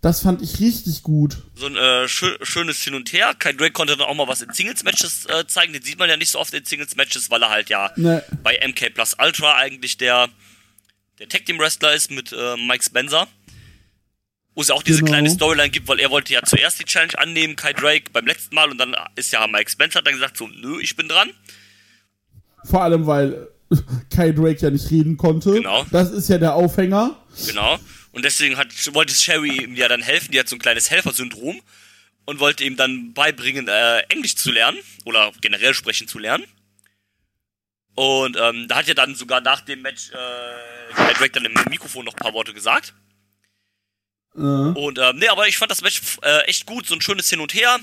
[0.00, 1.36] das fand ich richtig gut.
[1.54, 3.34] So ein äh, schö schönes Hin und Her.
[3.38, 5.72] Kai Drake konnte dann auch mal was in Singles-Matches äh, zeigen.
[5.72, 8.22] Den sieht man ja nicht so oft in Singles-Matches, weil er halt ja Ne.
[8.42, 10.28] bei MK Plus Ultra eigentlich der,
[11.18, 13.28] der Tag Team Wrestler ist mit äh, Mike Spencer.
[14.54, 15.10] Wo es ja auch diese Genau.
[15.12, 18.54] kleine Storyline gibt, weil er wollte ja zuerst die Challenge annehmen, Kai Drake beim letzten
[18.54, 21.30] Mal und dann ist ja Mike Spencer hat dann gesagt so, nö, ich bin dran.
[22.64, 23.48] Vor allem, weil
[24.14, 25.52] Kai Drake ja nicht reden konnte.
[25.52, 25.84] Genau.
[25.90, 27.16] Das ist ja der Aufhänger.
[27.46, 27.78] Genau.
[28.12, 31.60] Und deswegen hat, wollte Sherry ihm ja dann helfen, die hat so ein kleines Helfersyndrom
[32.26, 36.44] und wollte ihm dann beibringen, äh, Englisch zu lernen oder generell sprechen zu lernen.
[37.96, 41.54] Und ähm, da hat er dann sogar nach dem Match äh, Kai Drake dann im
[41.70, 42.94] Mikrofon noch ein paar Worte gesagt.
[44.36, 47.28] Äh, Und ähm, nee, aber ich fand das Match äh, echt gut, so ein schönes
[47.30, 47.78] Hin und Her.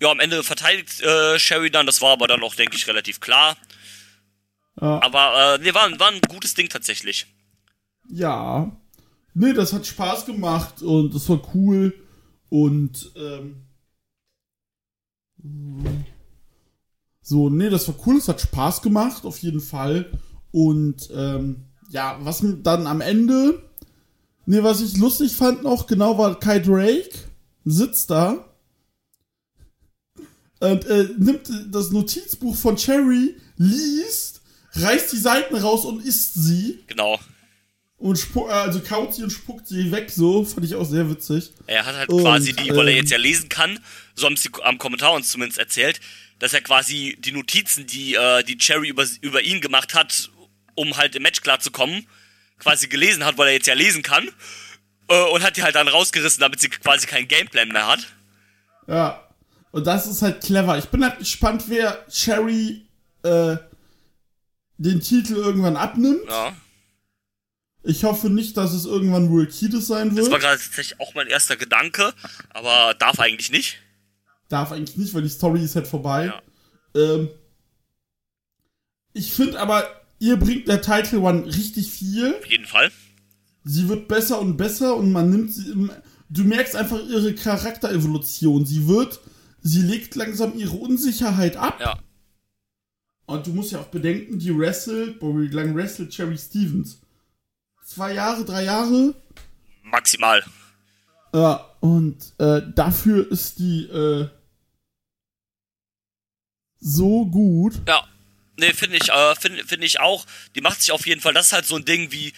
[0.00, 3.20] Ja, am Ende verteidigt äh, Sherry dann, das war aber dann auch, denke ich, relativ
[3.20, 3.56] klar.
[4.80, 5.00] Ja.
[5.02, 7.26] Aber äh, nee, war, ein- war ein gutes Ding tatsächlich.
[8.08, 8.70] ja.
[9.38, 11.92] Nee, das hat Spaß gemacht und das war cool.
[12.48, 13.66] Und ähm,
[17.20, 20.10] so, nee, das war cool, es hat Spaß gemacht, auf jeden Fall.
[20.52, 23.62] Und ähm, ja, was dann am Ende,
[24.46, 27.10] nee, was ich lustig fand noch, genau war Kai Drake,
[27.64, 28.46] sitzt da
[30.60, 34.40] und äh, nimmt das Notizbuch von Cherry, liest,
[34.72, 36.78] reißt die Seiten raus und isst sie.
[36.86, 37.18] Genau.
[37.98, 40.44] Und äh, also kaut sie und spuckt sie weg, so.
[40.44, 41.52] Fand ich auch sehr witzig.
[41.66, 43.78] Er hat halt Und, quasi die, weil er ähm, jetzt ja lesen kann,
[44.14, 46.00] so haben sie am Kommentar uns zumindest erzählt,
[46.38, 50.30] dass er quasi die Notizen, die äh, die Cherry über, über ihn gemacht hat,
[50.74, 52.06] um halt im Match klarzukommen,
[52.58, 54.28] quasi gelesen hat, weil er jetzt ja lesen kann.
[55.08, 58.06] Äh, und hat die halt dann rausgerissen, damit sie quasi keinen Gameplan mehr hat.
[58.86, 59.22] Ja.
[59.70, 60.78] Und das ist halt clever.
[60.78, 62.86] Ich bin halt gespannt, wer Cherry
[63.22, 63.56] äh,
[64.78, 66.28] den Titel irgendwann abnimmt.
[66.28, 66.54] Ja.
[67.82, 70.42] Ich hoffe nicht, dass es irgendwann Will Kiedis sein Das war wird.
[70.42, 72.12] gerade tatsächlich auch mein erster Gedanke,
[72.50, 73.78] aber darf eigentlich nicht.
[74.48, 76.26] Darf eigentlich nicht, weil die Story ist halt vorbei.
[76.26, 76.42] Ja.
[77.00, 77.28] Ähm,
[79.12, 82.34] ich finde aber, ihr bringt der Title One richtig viel.
[82.34, 82.90] Auf jeden Fall.
[83.64, 85.90] sie wird besser und besser und man nimmt sie.
[86.28, 88.66] Du merkst einfach ihre Charakterevolution.
[88.66, 89.20] Sie wird,
[89.62, 91.78] sie legt langsam ihre Unsicherheit ab.
[91.80, 91.98] Ja.
[93.26, 97.00] Und du musst ja auch bedenken, die wrestelt, boah, wie lange wrestelt Cherry Stevens?
[97.84, 99.14] Zwei Jahre, drei Jahre?
[99.82, 100.42] Maximal.
[101.32, 104.28] Ja, und äh, dafür ist die äh,
[106.78, 107.80] so gut.
[107.86, 108.04] Ja,
[108.58, 110.26] nee, finde ich, äh, finde find ich auch.
[110.54, 112.32] Die macht sich auf jeden Fall, das ist halt so ein Ding wie,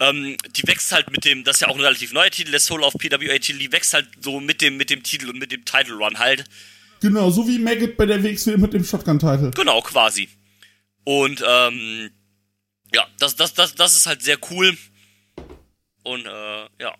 [0.00, 2.60] ähm, die wächst halt mit dem, das ist ja auch ein relativ neuer Titel, der
[2.60, 5.52] Soul of PWA Titel, die wächst halt so mit dem, mit dem Titel und mit
[5.52, 6.44] dem Title Run halt.
[7.00, 9.50] Genau, so wie Maggot bei der WXW mit dem Shotgun-Title.
[9.54, 10.28] Genau, quasi.
[11.04, 12.10] Und, ähm,
[12.94, 14.76] ja, das, das, das, das ist halt sehr cool.
[16.04, 16.94] Und äh, ja.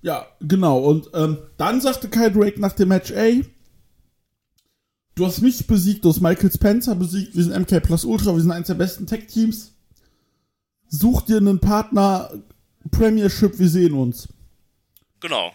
[0.00, 0.78] Ja, genau.
[0.78, 3.44] Und ähm, dann sagte Kyle Drake nach dem Match, ey,
[5.14, 8.40] du hast mich besiegt, du hast Michael Spencer besiegt, wir sind MK Plus Ultra, wir
[8.40, 9.74] sind eines der besten Tech-Teams.
[10.88, 12.30] Such dir einen Partner,
[12.90, 14.28] Premiership, wir sehen uns.
[15.20, 15.52] Genau.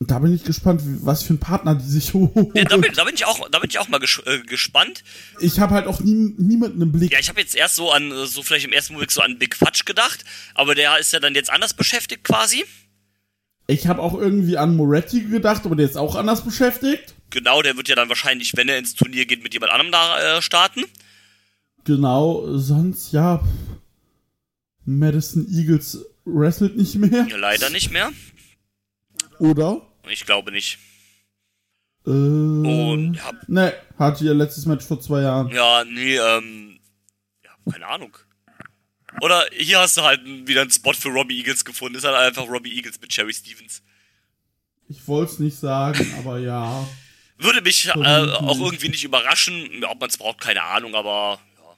[0.00, 2.52] Und da bin ich gespannt, was für ein Partner die sich holen.
[2.54, 5.04] Ja, da, bin, da, bin ich auch, da bin ich auch mal ges äh, gespannt.
[5.40, 7.12] Ich habe halt auch nie, niemanden im Blick.
[7.12, 9.38] Ja, ich habe jetzt erst so an, äh, so vielleicht im ersten Moment so an
[9.38, 12.64] Big Fudge gedacht, aber der ist ja dann jetzt anders beschäftigt quasi.
[13.70, 17.14] Ich habe auch irgendwie an Moretti gedacht, aber der ist auch anders beschäftigt.
[17.30, 20.38] Genau, der wird ja dann wahrscheinlich, wenn er ins Turnier geht, mit jemand anderem da
[20.38, 20.84] äh, starten.
[21.84, 23.42] Genau, sonst ja.
[24.84, 27.26] Madison Eagles wrestelt nicht mehr.
[27.28, 28.10] Ja, leider nicht mehr.
[29.38, 29.80] Oder?
[30.08, 30.78] Ich glaube nicht.
[32.06, 35.48] Äh, Und ja, Ne, hatte ihr letztes Match vor zwei Jahren.
[35.50, 36.78] ja, nee, ähm,
[37.44, 38.16] ja, keine Ahnung.
[39.20, 41.96] Oder hier hast du halt wieder einen Spot für Robbie Eagles gefunden.
[41.96, 43.82] Ist halt einfach Robbie Eagles mit Cherry Stevens.
[44.88, 46.86] Ich wollte es nicht sagen, aber ja.
[47.38, 49.84] Würde mich äh, auch irgendwie nicht überraschen.
[49.84, 51.76] Ob man es braucht, keine Ahnung, aber ja.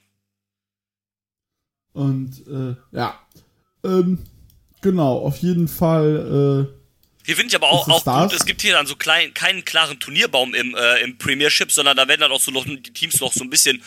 [1.93, 3.19] Und äh, ja.
[3.83, 4.19] Ähm,
[4.81, 6.67] genau, auf jeden Fall.
[6.69, 9.63] Äh, Hier finde ich aber auch, auch gut, es gibt hier dann so klein, keinen
[9.63, 13.19] klaren Turnierbaum im, äh, im Premiership, sondern da werden dann auch so noch die Teams
[13.21, 13.81] noch so ein bisschen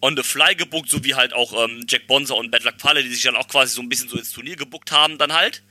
[0.00, 3.02] on the fly gebuckt, so wie halt auch ähm, Jack Bonser und Bad Luck Falle,
[3.02, 5.62] die sich dann auch quasi so ein bisschen so ins Turnier gebuckt haben, dann halt.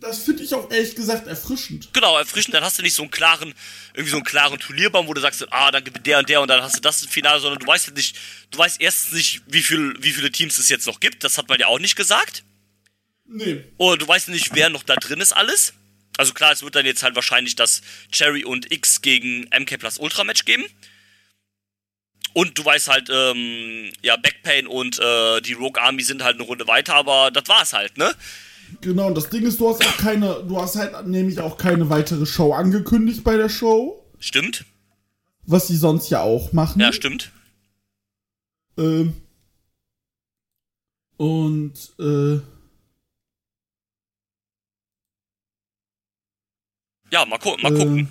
[0.00, 1.90] das finde ich auch ehrlich gesagt erfrischend.
[1.92, 3.54] Genau, erfrischend, dann hast du nicht so einen klaren,
[3.94, 6.48] irgendwie so einen klaren Turnierbaum, wo du sagst, ah, dann gewinnt der und der und
[6.48, 8.16] dann hast du das im Finale, sondern du weißt halt nicht,
[8.50, 11.48] du weißt erstens nicht, wie viel, wie viele Teams es jetzt noch gibt, das hat
[11.48, 12.44] man ja auch nicht gesagt.
[13.26, 13.64] Nee.
[13.76, 15.74] Und du weißt nicht, wer noch da drin ist alles.
[16.16, 19.98] Also klar, es wird dann jetzt halt wahrscheinlich das Cherry und X gegen MK Plus
[19.98, 20.64] Ultra Match geben.
[22.34, 26.44] Und du weißt halt, ähm, ja, Backpain und äh, die Rogue Army sind halt eine
[26.44, 28.14] Runde weiter, aber das war's halt, ne?
[28.80, 31.88] Genau, und das Ding ist, du hast auch keine, du hast halt nämlich auch keine
[31.88, 34.04] weitere Show angekündigt bei der Show.
[34.18, 34.64] Stimmt.
[35.46, 36.80] Was sie sonst ja auch machen.
[36.80, 37.32] Ja, stimmt.
[38.76, 39.14] Ähm,
[41.16, 42.40] und äh,
[47.10, 48.08] Ja, mal, gu mal äh, gucken.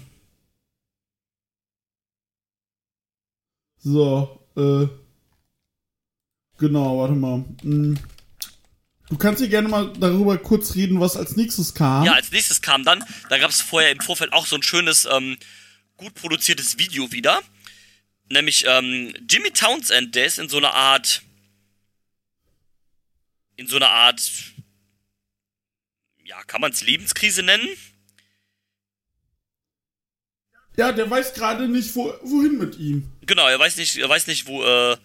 [3.90, 4.88] So, äh,
[6.58, 7.46] genau, warte mal.
[7.62, 7.98] Hm.
[9.10, 12.04] Du kannst hier gerne mal darüber kurz reden, was als nächstes kam.
[12.04, 15.08] Ja, als nächstes kam dann, da gab es vorher im Vorfeld auch so ein schönes,
[15.10, 15.38] ähm,
[15.96, 17.42] gut produziertes Video wieder.
[18.30, 21.22] Nämlich ähm, Jimmy Townsend, der ist in so einer Art,
[23.56, 24.22] in so einer Art,
[26.26, 27.70] ja, kann man es Lebenskrise nennen?
[30.76, 33.10] Ja, der weiß gerade nicht, wo, wohin mit ihm.
[33.28, 34.98] Genau, er weiß nicht, er weiß nicht, wo, äh,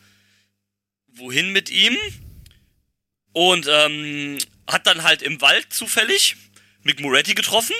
[1.15, 1.97] wohin mit ihm.
[3.33, 6.37] Und ähm, hat dann halt im Wald zufällig
[6.83, 7.75] Mick Moretti getroffen.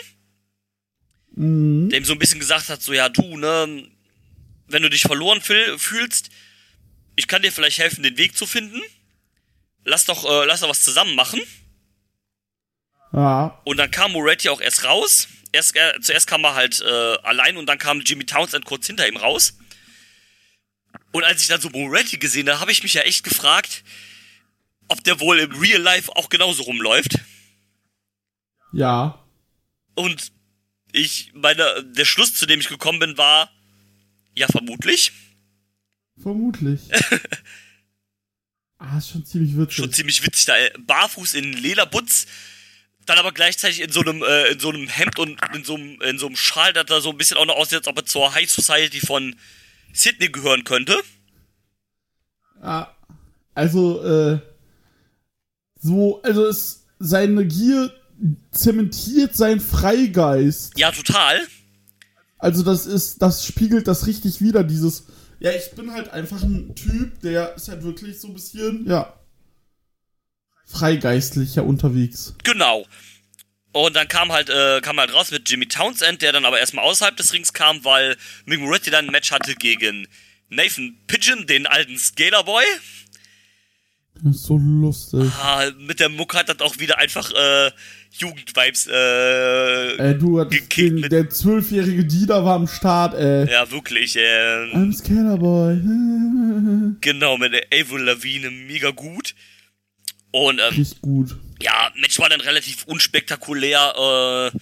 [1.35, 1.89] Mhm.
[1.89, 3.89] der ihm so ein bisschen gesagt hat, so ja, du, ne,
[4.67, 6.29] wenn du dich verloren fühl fühlst,
[7.17, 8.81] ich kann dir vielleicht helfen, den Weg zu finden.
[9.85, 11.41] Lass doch, äh, lass doch was zusammen machen.
[13.13, 15.29] Ja, Und dann kam Moretti auch erst raus.
[15.53, 19.07] Erst, äh, zuerst kam er halt äh, allein und dann kam Jimmy Townsend kurz hinter
[19.07, 19.59] ihm raus.
[21.13, 23.85] Und als ich dann so Moretti gesehen habe, habe ich mich ja echt gefragt,
[24.89, 27.19] ob der wohl im Real Life auch genauso rumläuft.
[28.73, 29.19] ja.
[29.95, 30.33] Und
[30.93, 33.51] ich, meine, der Schluss, zu dem ich gekommen bin, war,
[34.35, 35.13] ja, vermutlich.
[36.21, 36.81] Vermutlich.
[38.79, 39.77] ah, ist schon ziemlich witzig.
[39.77, 42.27] Schon ziemlich witzig, da äh, barfuß in Lederbutz,
[43.07, 46.01] dann aber gleichzeitig in so einem, äh, in so einem Hemd und in so einem,
[46.03, 48.07] in so einem Schal, das da so ein bisschen auch noch aussieht, als ob er
[48.07, 49.37] zur High Society von
[49.93, 50.97] Sydney gehören könnte.
[52.63, 52.95] Ja,
[53.55, 54.41] also, äh,
[55.81, 57.93] so, also es, seine Gier
[58.53, 60.79] zementiert seinen Freigeist.
[60.79, 61.41] Ja, total.
[62.39, 65.07] Also das ist, das spiegelt das richtig wieder, dieses,
[65.39, 69.13] ja, ich bin halt einfach ein Typ, der ist halt wirklich so ein bisschen, ja,
[70.65, 72.35] freigeistlicher unterwegs.
[72.45, 72.87] Genau.
[73.73, 76.85] Und dann kam halt, äh, kam halt raus mit Jimmy Townsend, der dann aber erstmal
[76.85, 80.07] außerhalb des Rings kam, weil Mick Moretti dann ein Match hatte gegen
[80.51, 82.65] Nathan Pigeon, den alten Skaterboy.
[84.23, 85.33] Das ist so lustig.
[85.41, 87.71] Ah, mit der Muck hat das auch wieder einfach äh,
[88.13, 88.87] Jugendvibes.
[88.87, 93.51] Äh, Ey, du, Gekickt der zwölfjährige Dieter war am Start, ey.
[93.51, 94.17] ja, wirklich.
[94.17, 95.81] Äh, I'm Skaterboy.
[97.01, 99.35] genau, mit der Avril Lavigne mega gut.
[100.31, 101.37] Und ähm, Richtig gut.
[101.63, 104.51] Ja, Match war dann relativ unspektakulär.
[104.55, 104.59] Äh,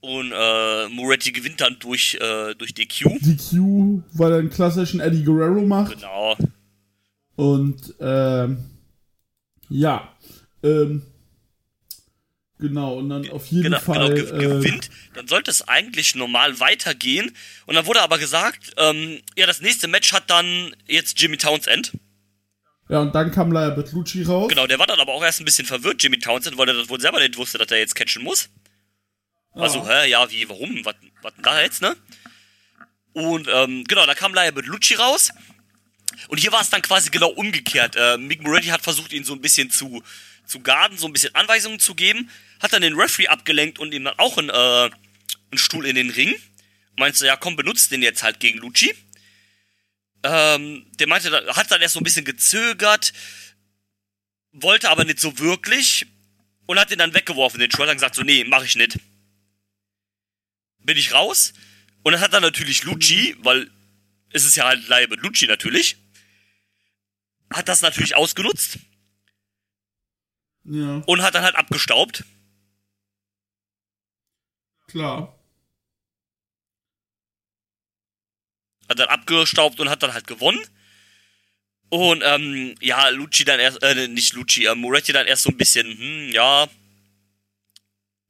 [0.00, 3.18] Und äh, Moretti gewinnt dann durch, äh, durch DQ.
[3.20, 5.94] DQ, weil er einen klassischen Eddie Guerrero macht.
[5.96, 6.36] Genau.
[7.34, 8.64] Und ähm,
[9.68, 10.12] ja,
[10.62, 11.02] ähm,
[12.58, 14.14] genau, und dann auf jeden Genau, Fall.
[14.14, 14.90] genau ge äh, gewinnt.
[15.14, 17.32] Dann sollte es eigentlich normal weitergehen.
[17.66, 21.92] Und dann wurde aber gesagt, ähm, ja, das nächste Match hat dann jetzt Jimmy Townsend.
[22.88, 24.48] Ja, und dann kam Laia Bertolucci raus.
[24.48, 26.88] Genau, der war dann aber auch erst ein bisschen verwirrt, Jimmy Townsend, weil er das
[26.88, 28.48] wohl selber nicht wusste, dass er jetzt catchen muss.
[29.52, 30.84] Also, hä, ja, wie, warum?
[30.84, 31.96] Was, was denn da jetzt, ne?
[33.12, 35.30] Und, ähm, genau, da kam Laia Bertolucci raus.
[36.28, 37.96] Und hier war es dann quasi genau umgekehrt.
[37.96, 40.02] Äh, Mick Moretti hat versucht, ihn so ein bisschen zu,
[40.46, 42.30] zu garden, so ein bisschen Anweisungen zu geben.
[42.60, 46.10] Hat dann den Referee abgelenkt und ihm dann auch einen, äh, einen Stuhl in den
[46.10, 46.34] Ring.
[46.96, 48.94] Meinst du, ja, komm, benutzt den jetzt halt gegen Lucci.
[50.30, 53.14] Ähm, der meinte, hat dann erst so ein bisschen gezögert,
[54.52, 56.06] wollte aber nicht so wirklich
[56.66, 58.98] und hat den dann weggeworfen, den hat dann gesagt so, nee, mach ich nicht.
[60.80, 61.54] Bin ich raus
[62.02, 63.70] und dann hat dann natürlich Lucci, weil
[64.30, 65.96] es ist ja halt Leibe Lucci natürlich,
[67.50, 68.78] hat das natürlich ausgenutzt
[70.64, 72.24] Ja, und hat dann halt abgestaubt.
[74.88, 75.37] klar.
[78.88, 80.60] Hat dann abgestaubt und hat dann halt gewonnen.
[81.90, 85.56] Und ähm, ja, Lucci dann erst, äh, nicht Lucci, äh, Moretti dann erst so ein
[85.56, 86.68] bisschen, hm, ja,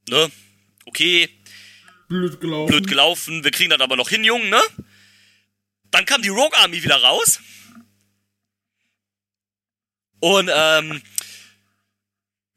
[0.08, 0.30] ne,
[0.86, 1.28] okay,
[2.08, 2.70] Blöd gelaufen.
[2.70, 4.60] blöd gelaufen, wir kriegen das aber noch hin, Jungen, ne?
[5.90, 7.40] Dann kam die Rogue Army wieder raus.
[10.20, 11.02] Und, ähm,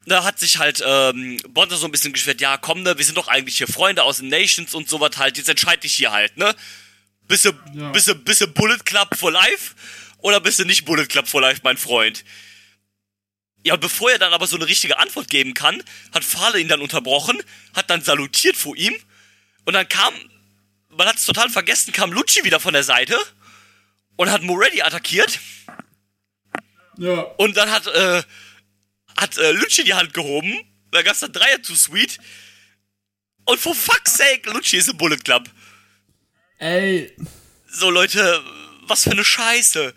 [0.06, 3.16] da hat sich halt, ähm, Bonta so ein bisschen geschwert, ja, komm, ne, wir sind
[3.18, 6.36] doch eigentlich hier Freunde aus den Nations und sowas halt, jetzt entscheid dich hier halt,
[6.36, 6.54] ne?
[7.28, 7.90] Bist du, Ja.
[7.92, 9.74] bist du, bist du Bullet Club for Life
[10.18, 12.24] oder bist du nicht Bullet Club for Life, mein Freund?
[13.64, 15.82] Ja, und bevor er dann aber so eine richtige Antwort geben kann,
[16.12, 17.40] hat Fahle ihn dann unterbrochen,
[17.74, 18.94] hat dann salutiert vor ihm
[19.64, 20.12] und dann kam,
[20.90, 23.16] man hat es total vergessen, kam Lucci wieder von der Seite
[24.16, 25.38] und hat Moretti attackiert
[26.98, 28.22] Ja, und dann hat, äh,
[29.16, 30.52] hat äh, Lucci die Hand gehoben,
[30.90, 32.18] da gab's dann Dreier zu Sweet
[33.44, 35.48] und for fuck's sake, Lucci ist im Bullet Club.
[36.62, 37.12] Ey,
[37.68, 38.42] So, Leute,
[38.86, 39.94] was für eine Scheiße.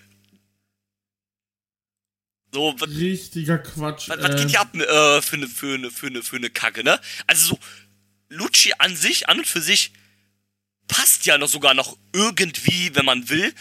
[2.54, 4.08] So, was, richtiger Quatsch.
[4.10, 6.84] was, was geht hier ab äh, für eine für eine für eine für eine Kacke,
[6.84, 7.00] ne?
[7.28, 7.60] Also so
[8.30, 9.92] Lucci an sich an und für sich
[10.88, 13.54] passt ja noch sogar noch irgendwie, wenn man will,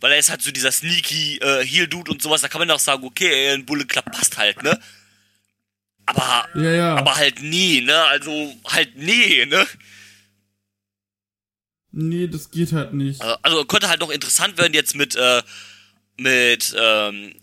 [0.00, 2.68] weil er ist halt so dieser sneaky äh, Heel Dude und sowas, da kann man
[2.68, 4.78] doch sagen, okay, ey, ein Bullet Club passt halt, ne?
[6.06, 6.96] Aber Ja, ja.
[6.96, 8.02] aber halt nie, ne?
[8.06, 9.64] Also halt nee, ne?
[11.92, 13.22] Nee, das geht halt nicht.
[13.22, 15.42] Äh, Also könnte halt noch interessant werden jetzt mit, äh,
[16.16, 17.34] mit, ähm,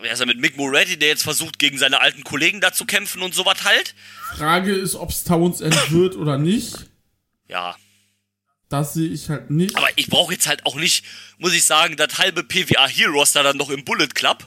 [0.00, 2.84] wer ist er, mit Mick Moretti, der jetzt versucht, gegen seine alten Kollegen da zu
[2.86, 3.94] kämpfen und sowas halt.
[4.36, 6.74] Frage ist, ob's Townsend wird oder nicht.
[7.48, 7.76] Ja.
[8.68, 9.76] Das sehe ich halt nicht.
[9.76, 11.04] Aber ich brauche jetzt halt auch nicht,
[11.38, 14.46] muss ich sagen, das halbe PWA Heroes da dann noch im Bullet Club.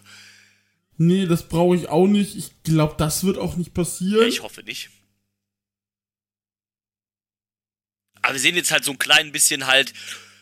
[0.97, 2.35] nee, das brauche ich auch nicht.
[2.37, 4.27] Ich glaube, das wird auch nicht passieren.
[4.27, 4.89] Ich hoffe nicht.
[8.23, 9.93] Aber wir sehen jetzt halt so ein klein bisschen halt,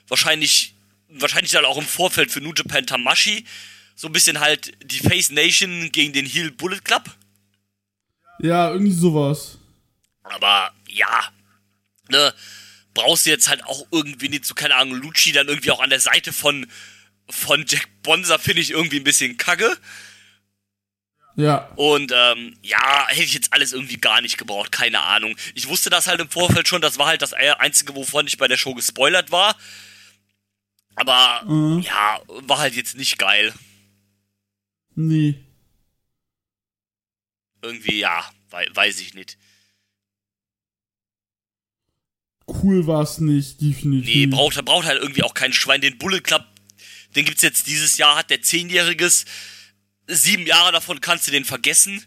[0.08, 0.76] wahrscheinlich,
[1.10, 3.46] wahrscheinlich dann auch im Vorfeld für New Japan Tamashi,
[3.96, 7.04] so ein bisschen halt die Face Nation gegen den Heel Bullet Club.
[8.40, 9.58] ja, irgendwie sowas.
[10.24, 11.30] Aber ja,
[12.10, 12.34] ne,
[12.94, 15.90] brauchst du jetzt halt auch irgendwie nicht so, keine Ahnung, Lucci dann irgendwie auch an
[15.90, 16.68] der Seite von,
[17.30, 19.78] von Jack Bonser finde ich irgendwie ein bisschen kacke.
[21.36, 25.36] Ja, Und ähm, ja, hätte ich jetzt alles irgendwie gar nicht gebraucht, keine Ahnung.
[25.56, 28.48] Ich wusste das halt im Vorfeld schon, das war halt das Einzige, wovon ich bei
[28.50, 29.56] der Show gespoilert war.
[30.96, 31.80] Aber Mhm.
[31.82, 33.54] ja, war halt jetzt nicht geil.
[34.96, 35.36] nee.
[37.64, 39.38] Irgendwie, ja, wei weiß ich nicht.
[42.48, 44.14] Cool war es nicht, definitiv.
[44.14, 45.80] Nee, braucht, braucht halt irgendwie auch kein Schwein.
[45.80, 46.44] Den Bullet Club,
[47.16, 49.26] den gibt's jetzt dieses Jahr, hat der Zehnjähriges.
[50.14, 52.06] Sieben Jahre davon kannst du den vergessen.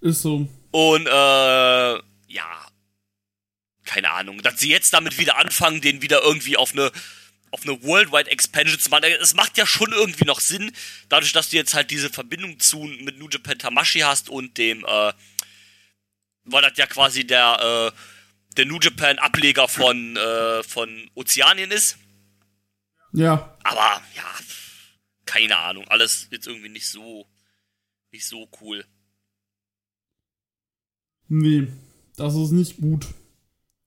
[0.00, 0.48] Ist so.
[0.70, 2.66] Und, äh, ja.
[3.84, 4.42] Keine Ahnung.
[4.42, 6.90] Dass sie jetzt damit wieder anfangen, den wieder irgendwie auf eine,
[7.50, 9.04] auf eine Worldwide Expansion zu machen.
[9.20, 10.72] Es macht ja schon irgendwie noch Sinn,
[11.08, 14.84] dadurch, dass du jetzt halt diese Verbindung zu, mit New Japan Tamashi hast und dem,
[14.84, 15.12] äh,
[16.44, 17.98] weil das ja quasi der, äh,
[18.56, 21.96] der New Japan Ableger von, äh, von Ozeanien ist.
[23.12, 24.24] Ja, Aber, ja,
[25.26, 25.86] keine Ahnung.
[25.88, 27.26] Alles jetzt irgendwie nicht so,
[28.12, 28.84] nicht so cool.
[31.28, 31.68] nee.
[32.16, 33.06] Das ist nicht gut.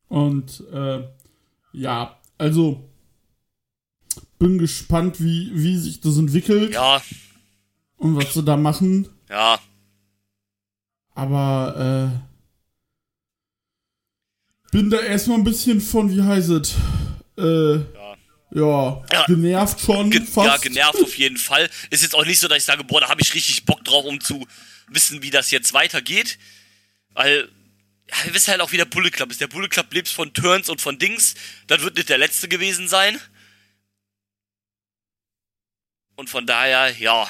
[0.07, 1.03] Und, äh,
[1.73, 2.87] ja, also,
[4.37, 7.01] bin gespannt, wie, wie sich das entwickelt Ja,
[7.97, 9.09] und was sie da machen.
[9.29, 9.59] ja.
[11.15, 12.21] Aber,
[14.71, 16.75] bin da erstmal ein bisschen von, wie heißt es?
[17.37, 17.79] Äh,
[18.51, 19.03] Ja.
[19.27, 20.47] genervt schon Ge fast.
[20.47, 21.69] Ja, genervt auf jeden Fall.
[21.89, 24.05] Ist jetzt auch nicht so, dass ich sage, boah, da habe ich richtig Bock drauf,
[24.05, 24.47] um zu
[24.87, 26.39] wissen, wie das jetzt weitergeht.
[27.13, 27.49] Weil,
[28.09, 29.39] ja, wir wissen halt auch, wie der Bullet Club ist.
[29.39, 31.35] Der Bullet Club lebt von Turns und von Dings.
[31.67, 33.19] Das wird nicht der letzte gewesen sein.
[36.15, 37.29] Und von daher, ja.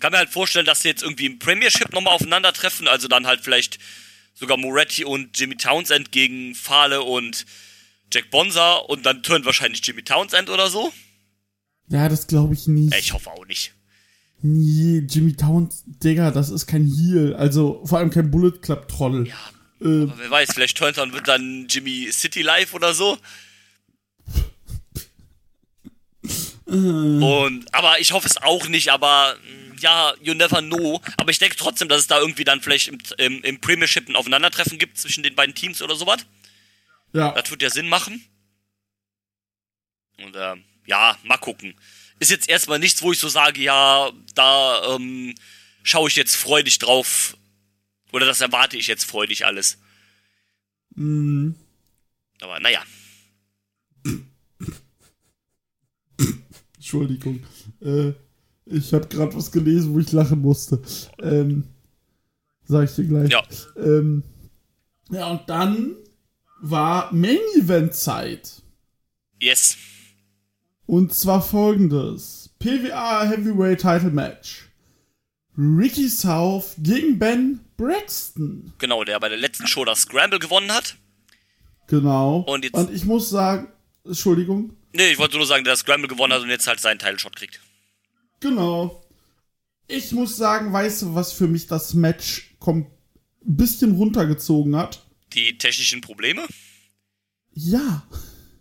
[0.00, 2.88] Kann mir halt vorstellen, dass sie jetzt irgendwie im Premiership nochmal aufeinandertreffen.
[2.88, 3.78] Also dann halt vielleicht
[4.34, 7.46] sogar Moretti und Jimmy Townsend gegen Fale und
[8.12, 10.92] Jack Bonza und dann turnt wahrscheinlich Jimmy Townsend oder so.
[11.88, 12.94] Ja, das glaube ich nicht.
[12.96, 13.72] Ich hoffe auch nicht.
[14.42, 17.34] Nee, Jimmy Towns, Digga, das ist kein Heal.
[17.36, 19.26] Also vor allem kein Bullet Club Troll.
[19.28, 19.34] Ja,
[19.80, 23.18] Äh, aber wer weiß, vielleicht turnt dann wird dann Jimmy City Live oder so.
[26.66, 31.00] Und, aber ich hoffe es auch nicht, aber mh, ja, you never know.
[31.16, 34.16] Aber ich denke trotzdem, dass es da irgendwie dann vielleicht im, im, im Premiership ein
[34.16, 36.18] Aufeinandertreffen gibt zwischen den beiden Teams oder sowas.
[37.12, 37.32] Ja.
[37.32, 38.24] Das wird ja Sinn machen.
[40.18, 41.74] Und ähm, ja, mal gucken.
[42.18, 45.34] Ist jetzt erstmal nichts, wo ich so sage, ja, da ähm,
[45.82, 47.36] schaue ich jetzt freudig drauf.
[48.12, 49.78] Oder das erwarte ich jetzt freudig alles.
[50.94, 51.50] Mm,
[52.40, 52.82] Aber naja.
[56.76, 57.44] Entschuldigung.
[57.82, 58.12] Äh,
[58.64, 60.80] ich habe gerade was gelesen, wo ich lachen musste.
[61.20, 61.64] Ähm,
[62.64, 63.30] sag ich dir gleich.
[63.30, 63.42] Ja.
[63.76, 64.22] Ähm,
[65.10, 65.96] ja, und dann
[66.70, 68.62] war Main Event Zeit.
[69.40, 69.76] Yes.
[70.86, 74.68] Und zwar folgendes: PWA Heavyweight Title Match.
[75.58, 78.72] Ricky South gegen Ben Braxton.
[78.78, 80.96] Genau, der bei der letzten Show das Scramble gewonnen hat.
[81.86, 82.40] Genau.
[82.40, 83.68] Und jetzt- und ich muss sagen,
[84.04, 84.76] Entschuldigung.
[84.92, 87.36] Nee, ich wollte nur sagen, der das Scramble gewonnen hat und jetzt halt seinen Title-Shot
[87.36, 87.60] kriegt.
[88.40, 89.02] Genau.
[89.88, 92.86] Ich muss sagen, weißt du, was für mich das Match ein
[93.42, 95.05] bisschen runtergezogen hat?
[95.36, 96.44] Die technischen Probleme?
[97.52, 98.02] Ja.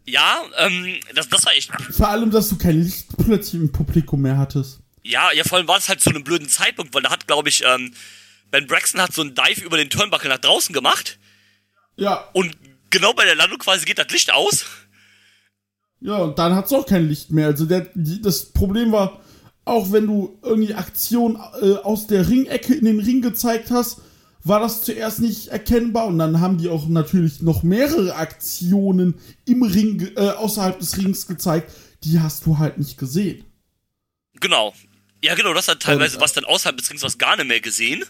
[0.05, 1.71] Ja, ähm, das, das war echt.
[1.91, 4.80] Vor allem, dass du kein Licht plötzlich im Publikum mehr hattest.
[5.01, 7.49] Ja, ja, vor allem war es halt zu einem blöden Zeitpunkt, weil da hat, glaube
[7.49, 7.93] ich, ähm,
[8.51, 11.17] Ben Braxton hat so einen Dive über den Turnbuckle nach draußen gemacht
[11.95, 12.30] Ja.
[12.34, 12.55] und
[12.91, 14.65] genau bei der Landung quasi geht das Licht aus.
[16.01, 17.47] Ja, und dann hat's auch kein Licht mehr.
[17.47, 19.21] Also der, die, das Problem war,
[19.63, 24.01] auch wenn du irgendwie Aktion äh, aus der Ringecke in den Ring gezeigt hast,
[24.46, 29.64] war das zuerst nicht erkennbar und dann haben die auch natürlich noch mehrere Aktionen im
[29.64, 31.72] Ring, äh, außerhalb des Rings gezeigt,
[32.04, 33.43] die hast du halt nicht gesehen.
[34.39, 34.76] Genau.
[35.24, 37.60] Ja, genau, das hat teilweise Und, was dann außerhalb des Rings was gar nicht mehr
[37.60, 38.06] gesehen.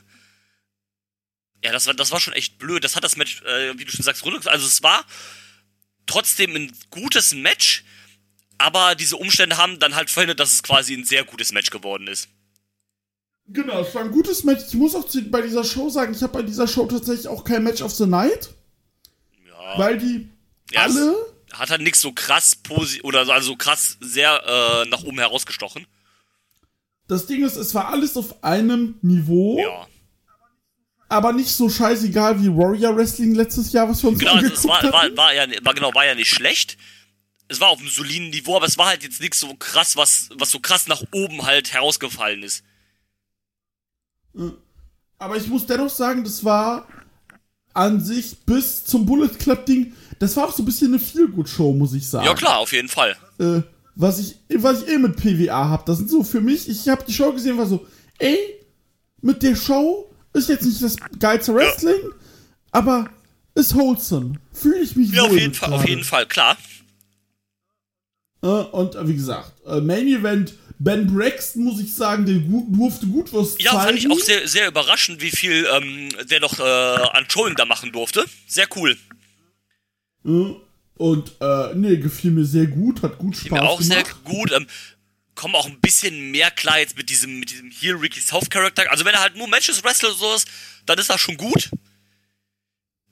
[1.63, 2.83] Ja, das war, das war schon echt blöd.
[2.83, 4.51] Das hat das Match, äh, wie du schon sagst, runter.
[4.51, 5.05] Also es war
[6.05, 7.85] trotzdem ein gutes Match,
[8.57, 12.07] aber diese Umstände haben dann halt verhindert, dass es quasi ein sehr gutes Match geworden
[12.07, 12.27] ist.
[13.47, 14.63] Genau, es war ein gutes Match.
[14.69, 17.63] Ich muss auch bei dieser Show sagen, ich habe bei dieser Show tatsächlich auch kein
[17.63, 18.49] Match of the Night,
[19.47, 19.77] Ja.
[19.77, 20.29] weil die
[20.71, 21.15] Ja, alle
[21.53, 24.41] hat halt nichts so krass posi oder so, also so krass sehr
[24.85, 25.85] äh, nach oben herausgestochen.
[27.07, 29.59] das Ding ist, es war alles auf einem Niveau.
[29.59, 29.87] Ja.
[31.07, 34.65] aber nicht so scheißegal wie Warrior Wrestling letztes Jahr, was wir uns Genau, also es
[34.65, 36.77] angeguckt war, war, war, ja, war, genau, war ja nicht schlecht.
[37.47, 40.29] Es war auf einem soliden Niveau, aber es war halt jetzt nichts so krass, was,
[40.33, 42.63] was so krass nach oben halt herausgefallen ist.
[45.17, 46.87] Aber ich muss dennoch sagen, das war
[47.73, 51.73] an sich bis zum Bullet Club Ding, das war auch so ein bisschen eine Feel-Good-Show,
[51.73, 52.25] muss ich sagen.
[52.25, 53.15] Ja, klar, auf jeden Fall.
[53.39, 53.61] Äh,
[53.95, 57.03] was ich, was ich eh mit PWA hab, das sind so für mich, ich habe
[57.05, 57.85] die Show gesehen, war so,
[58.17, 58.37] ey,
[59.21, 61.99] mit der Show ist jetzt nicht das geilste Wrestling,
[62.71, 63.09] aber
[63.55, 64.35] ist wholesome.
[64.51, 66.57] Fühle ich mich Ja, wohl auf jeden Fall, auf jeden Fall, klar.
[68.41, 73.07] Äh, und äh, wie gesagt, äh, Main Event, Ben Braxton, muss ich sagen, der durfte
[73.07, 73.83] gut was Ja, zeigen.
[73.85, 77.65] fand ich auch sehr, sehr überraschend, wie viel ähm, der noch äh, an Showing da
[77.65, 78.25] machen durfte.
[78.47, 78.97] Sehr cool.
[80.97, 84.23] Und, äh, nee, gefiel mir sehr gut, hat gut Spaß Mir auch sehr gemacht.
[84.23, 84.51] gut.
[84.51, 84.67] Ähm,
[85.35, 88.89] kommen auch ein bisschen mehr klar jetzt mit diesem, mit diesem Heel Ricky South Charakter.
[88.89, 90.45] Also wenn er halt nur Matches wrestelt oder sowas,
[90.85, 91.69] dann ist das schon gut.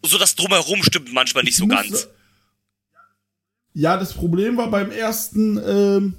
[0.05, 2.07] So das drumherum stimmt manchmal nicht so ganz.
[3.73, 6.13] Ja, das Problem war beim ersten, ähm,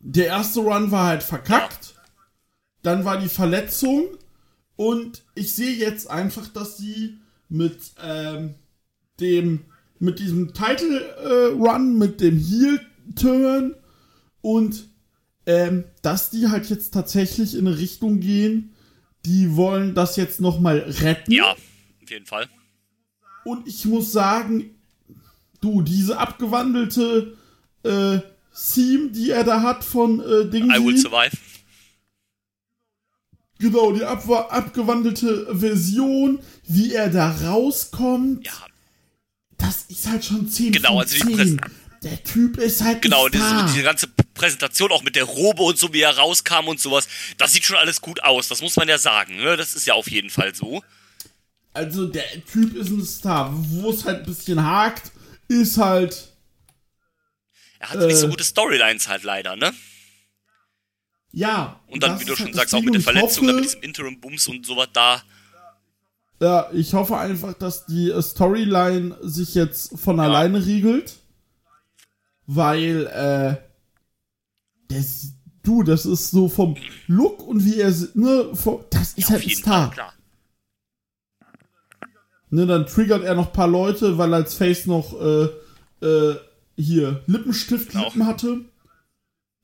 [0.00, 1.94] der erste Run war halt verkackt.
[2.82, 4.06] Dann war die Verletzung.
[4.76, 7.18] Und ich sehe jetzt einfach, dass sie
[7.48, 8.54] mit ähm,
[9.18, 9.64] dem,
[9.98, 12.80] mit diesem Title äh, Run, mit dem Heel
[13.16, 13.74] Turn
[14.40, 14.88] und
[15.46, 18.74] ähm, dass die halt jetzt tatsächlich in eine Richtung gehen,
[19.24, 21.32] die wollen das jetzt nochmal retten.
[21.32, 22.46] Ja, auf jeden Fall.
[23.44, 24.74] Und ich muss sagen,
[25.60, 27.36] du, diese abgewandelte
[27.82, 28.18] äh,
[28.74, 30.70] Theme, die er da hat von äh, Ding.
[30.70, 31.36] I will survive.
[33.58, 38.46] Genau, die ab abgewandelte Version, wie er da rauskommt.
[38.46, 38.52] Ja,
[39.56, 41.60] Das ist halt schon 10 Genau, also die 10.
[42.04, 45.92] Der Typ ist halt genau, diese, diese ganze Präsentation auch mit der Robe und so,
[45.92, 48.98] wie er rauskam und sowas, das sieht schon alles gut aus, das muss man ja
[48.98, 49.56] sagen, ne?
[49.56, 50.80] Das ist ja auf jeden Fall so.
[51.72, 53.52] Also der Typ ist ein Star.
[53.52, 55.10] Wo es halt ein bisschen hakt,
[55.48, 56.28] ist halt.
[57.78, 58.30] Er hat nicht so Äh.
[58.30, 59.72] gute Storylines halt leider, ne?
[61.32, 61.80] Ja.
[61.88, 63.08] Und dann, wie du schon halt sagst, auch mit der Ding.
[63.08, 65.22] Und ich Verletzung, dann mit diesem Interim-Bums und sowas da.
[66.40, 71.16] Ja, ich hoffe einfach, dass die äh, Storyline sich jetzt von alleine riegelt.
[72.46, 73.56] Weil, äh,
[74.88, 76.76] das, du, das ist so vom
[77.06, 79.92] Look und wie er, ne, vom, das ist Ja, halt ein Star.
[79.92, 80.12] Fall.
[82.50, 85.48] Ne, dann triggert er noch ein paar Leute, weil als Face noch, äh,
[86.06, 86.36] äh,
[86.78, 88.26] hier Lippenstift-Lippen Genau.
[88.26, 88.64] hatte.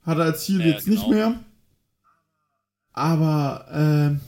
[0.04, 1.14] Hat er als Ziel Ja, jetzt nicht genau.
[1.14, 1.40] mehr.
[2.92, 4.20] Aber, ähm,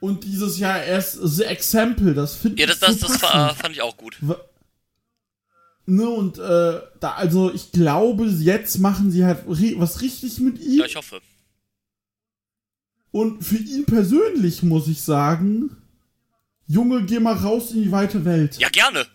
[0.00, 3.54] und dieses Jahr erst The Example, das finde Ja, ich das, das, so das war,
[3.54, 4.18] fand ich auch gut.
[5.86, 10.80] Ne, und äh, da, also ich glaube, jetzt machen sie halt was richtig mit ihm.
[10.80, 11.20] Ja, ich hoffe.
[13.12, 15.76] und für ihn persönlich muss ich sagen,
[16.66, 18.58] Junge, geh mal raus in die weite Welt.
[18.58, 19.06] Ja, gerne.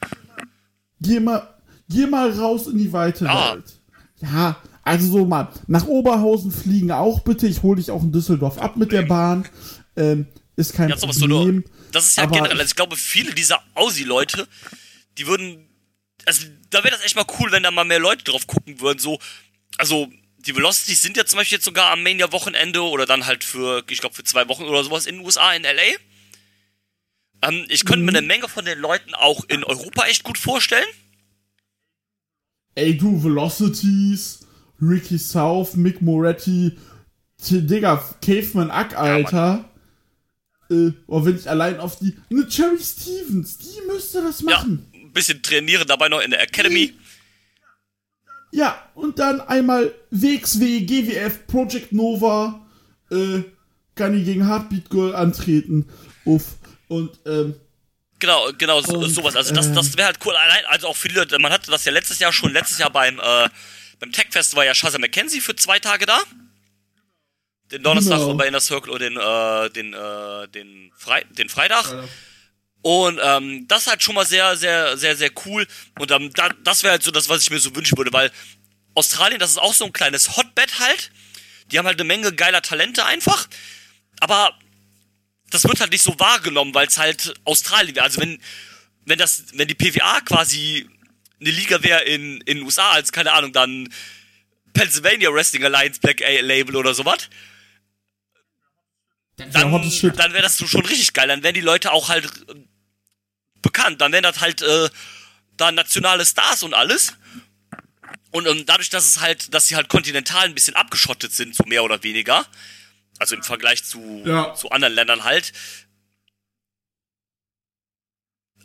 [1.01, 1.47] Geh mal,
[1.89, 3.53] geh mal raus in die weite Ja.
[3.53, 3.79] Welt.
[4.21, 7.47] Ja, also so mal, nach Oberhausen fliegen auch bitte.
[7.47, 9.47] Ich hole dich auch in Düsseldorf ab mit der Bahn.
[9.95, 10.27] Ähm,
[10.57, 11.55] ist kein Ja, Problem.
[11.55, 11.63] nur.
[11.91, 14.47] Das ist ja Aber- generell, also ich glaube, viele dieser Aussie-Leute,
[15.17, 15.67] die würden,
[16.25, 18.99] also da wäre das echt mal cool, wenn da mal mehr Leute drauf gucken würden,
[18.99, 19.19] so,
[19.77, 20.07] also
[20.45, 23.99] die Velocities sind ja zum Beispiel jetzt sogar am Mania-Wochenende oder dann halt für, ich
[23.99, 25.97] glaube, für zwei Wochen oder sowas in den USA, in L.A.
[27.41, 28.05] Ähm, ich könnte Mhm.
[28.05, 30.85] mir eine Menge von den Leuten auch in Europa echt gut vorstellen.
[32.75, 34.45] Ey, du, Velocities,
[34.81, 36.77] Ricky South, Mick Moretti,
[37.49, 39.69] Digga, Caveman Ack, Alter.
[40.69, 42.15] äh, oh, wenn ich allein auf die.
[42.29, 44.85] Ne, Cherry Stevens, die müsste das Ja, machen.
[44.93, 46.93] ein bisschen trainieren dabei noch in der Academy.
[48.51, 52.65] Ja, und dann einmal WXW, GWF, Project Nova,
[53.11, 53.41] äh,
[53.95, 55.87] kann die gegen Heartbeat Girl antreten.
[56.25, 56.55] Uff.
[56.89, 57.55] Und, ähm,
[58.21, 59.37] Genau, genau, so, Und, sowas.
[59.37, 60.35] Also das, äh, das wäre halt cool.
[60.35, 63.17] Allein, also auch viele Leute, man hatte das ja letztes Jahr schon, letztes Jahr beim,
[63.17, 63.47] äh,
[63.99, 66.19] beim Techfest war ja Shazam McKenzie für zwei Tage da.
[67.71, 68.33] Den Donnerstag Genau.
[68.33, 72.09] bei Inner Circle und den, äh, den, äh, den, Frei den Freitag.
[72.81, 75.65] Und ähm, das ist halt schon mal sehr, sehr, sehr, sehr cool.
[75.97, 78.31] Und ähm, da, das wäre halt so das, was ich mir so wünschen würde, weil
[78.95, 81.11] Australien, das ist auch so ein kleines Hotbed halt.
[81.71, 83.47] Die haben halt eine Menge geiler Talente einfach.
[84.19, 84.57] Aber
[85.49, 88.05] das wird halt nicht so wahrgenommen, weil es halt Australien wäre.
[88.05, 88.41] Also wenn,
[89.05, 90.87] wenn das, wenn die PWA quasi
[91.39, 93.89] eine Liga wäre in, in den USA, als keine Ahnung, dann
[94.73, 97.29] Pennsylvania Wrestling Alliance Black A Label oder sowas,
[99.37, 100.19] dann, Shit.
[100.19, 101.27] dann wäre das so schon richtig geil.
[101.27, 102.55] Dann wären die Leute auch halt äh,
[103.61, 104.01] bekannt.
[104.01, 104.89] Dann wären das halt äh,
[105.55, 107.13] da nationale Stars und alles.
[108.31, 111.63] Und ähm, dadurch, dass es halt, dass sie halt kontinental ein bisschen abgeschottet sind, so
[111.63, 112.45] mehr oder weniger,
[113.20, 114.53] also im Vergleich zu, Ja.
[114.55, 115.51] zu anderen Ländern halt,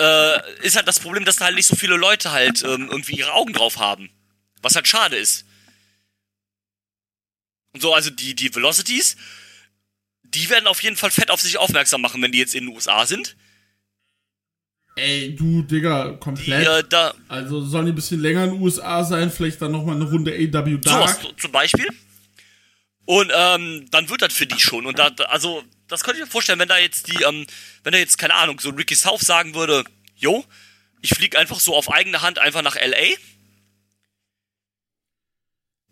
[0.01, 3.17] äh, ist halt das Problem, dass da halt nicht so viele Leute halt ähm, irgendwie
[3.17, 4.11] ihre Augen drauf haben.
[4.63, 5.45] Was halt schade ist.
[7.73, 9.17] Und so, also die, die Velocities,
[10.23, 12.75] die werden auf jeden Fall fett auf sich aufmerksam machen, wenn die jetzt in den
[12.75, 13.37] USA sind.
[14.97, 16.67] Ey, du, Digga, Die, komplett.
[16.69, 19.97] äh, da, Also sollen die ein bisschen länger in den USA sein, vielleicht dann nochmal
[19.97, 21.21] eine Runde AW sowas Dark.
[21.21, 21.89] zu- zum Beispiel.
[23.07, 24.87] Und ähm, dann wird das für die schon.
[24.87, 27.47] Und da, also, das könnte ich mir vorstellen, wenn da jetzt die, ähm,
[27.83, 29.85] wenn da jetzt, keine Ahnung, so Ricky South sagen würde,
[30.17, 30.45] yo,
[31.03, 33.17] ich flieg einfach so auf eigene Hand einfach nach LA.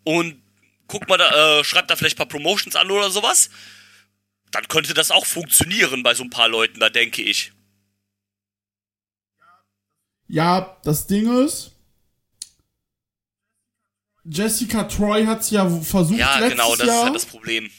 [0.03, 0.41] Und
[0.87, 3.49] guck mal da, äh, schreibt da vielleicht ein paar Promotions an oder sowas.
[4.51, 7.51] Dann könnte das auch funktionieren bei so ein paar Leuten, da denke ich.
[10.27, 11.72] Ja, das Ding ist,
[14.25, 16.97] Jessica Troy hat's ja versucht Ja, letztes genau, das Jahr.
[16.97, 17.69] ist halt das Problem.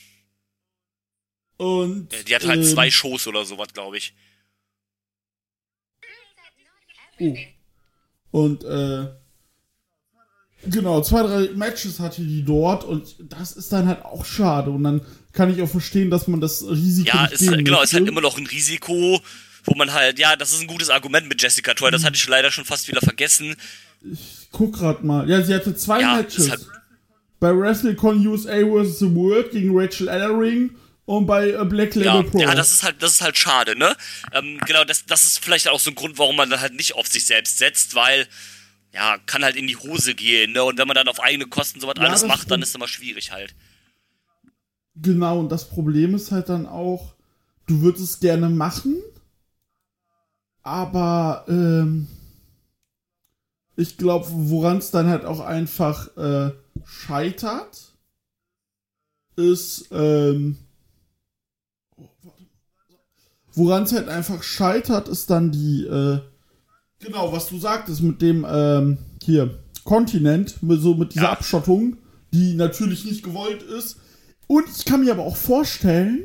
[1.56, 4.12] und Die hat halt ähm, zwei Shows oder sowas, glaube ich.
[7.20, 7.36] Oh.
[8.32, 9.06] Und äh,
[10.66, 14.70] genau, zwei, drei Matches hatte die dort und das ist dann halt auch schade.
[14.70, 15.00] Und dann
[15.32, 18.36] kann ich auch verstehen, dass man das Risiko Ja, ist, genau, ist halt immer noch
[18.36, 19.20] ein Risiko,
[19.64, 21.92] wo man halt, ja, das ist ein gutes Argument mit Jessica Troy, Mhm.
[21.92, 23.56] das hatte ich leider schon fast wieder vergessen.
[24.10, 25.28] Ich guck grad mal.
[25.28, 26.50] Ja, sie hatte zwei Ja, Matches.
[26.50, 26.66] halt-
[27.40, 28.98] bei WrestleCon USA vs.
[29.00, 30.70] The World gegen Rachel Ellering
[31.04, 32.38] und bei äh, Black Label Ja, Pro.
[32.40, 33.94] ja, das ist halt, das ist halt schade, ne?
[34.32, 36.94] Ähm, genau, das, das ist vielleicht auch so ein Grund, warum man dann halt nicht
[36.94, 38.26] auf sich selbst setzt, weil,
[38.94, 40.64] ja, kann halt in die Hose gehen, ne?
[40.64, 42.88] Und wenn man dann auf eigene Kosten sowas Ja, alles macht, dann ist es immer
[42.88, 43.54] schwierig halt.
[44.94, 47.14] Genau, und das Problem ist halt dann auch,
[47.66, 48.96] du würdest es gerne machen,
[50.62, 52.08] aber ähm,
[53.76, 56.52] ich glaube, woran es dann halt auch einfach äh,
[56.84, 57.94] scheitert,
[59.36, 60.58] ist, ähm,
[63.52, 66.20] woran es halt einfach scheitert, ist dann die, äh,
[67.00, 71.32] genau, was du sagtest mit dem, ähm, hier, Kontinent, so mit dieser Ja.
[71.32, 71.98] Abschottung,
[72.32, 73.98] die natürlich nicht gewollt ist.
[74.46, 76.22] Und ich kann mir aber auch vorstellen,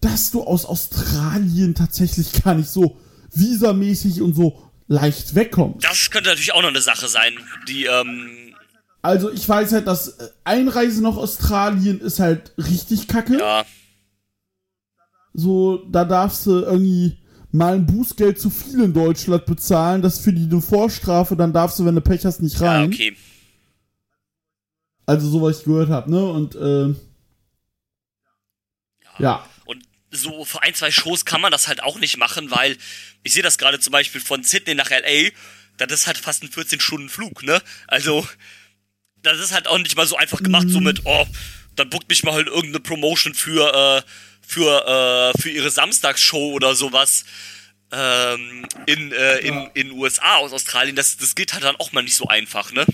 [0.00, 2.98] dass du aus Australien tatsächlich gar nicht so
[3.34, 5.84] visamäßig und so leicht wegkommst.
[5.84, 7.34] Das könnte natürlich auch noch eine Sache sein,
[7.68, 8.54] die, ähm,
[9.02, 13.38] Also ich weiß halt, dass äh, Einreise nach Australien ist halt richtig kacke.
[13.38, 13.64] ja,
[15.34, 17.18] So, da darfst du irgendwie
[17.52, 20.02] mal ein Bußgeld zu viel in Deutschland bezahlen.
[20.02, 22.88] Das für die eine Vorstrafe, dann darfst du, wenn du Pech hast, nicht ja, rein.
[22.92, 23.16] okay.
[25.06, 26.24] Also so, was ich gehört habe, ne?
[26.24, 26.94] Und, äh,
[29.18, 29.36] ja.
[29.36, 29.55] Und
[30.10, 32.76] so für ein, zwei Shows kann man das halt auch nicht machen, weil
[33.22, 35.30] ich sehe das gerade zum Beispiel von Sydney nach LA,
[35.76, 37.60] das ist halt fast ein 14-Stunden-Flug, ne?
[37.86, 38.26] Also,
[39.22, 41.26] das ist halt auch nicht mal so einfach gemacht, so mit, oh,
[41.74, 44.02] dann buckt mich mal halt irgendeine Promotion für, äh,
[44.40, 47.24] für, äh, für ihre Samstagsshow oder sowas
[47.92, 50.96] ähm, in, äh, in, in USA aus Australien.
[50.96, 52.86] Das, das geht halt dann auch mal nicht so einfach, ne?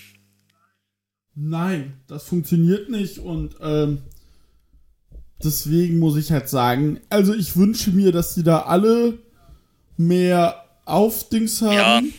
[1.34, 4.02] Nein, das funktioniert nicht und ähm,
[5.45, 9.18] deswegen muss ich halt sagen, also ich wünsche mir, dass die da alle
[9.97, 12.07] mehr Aufdings haben.
[12.07, 12.12] Ja.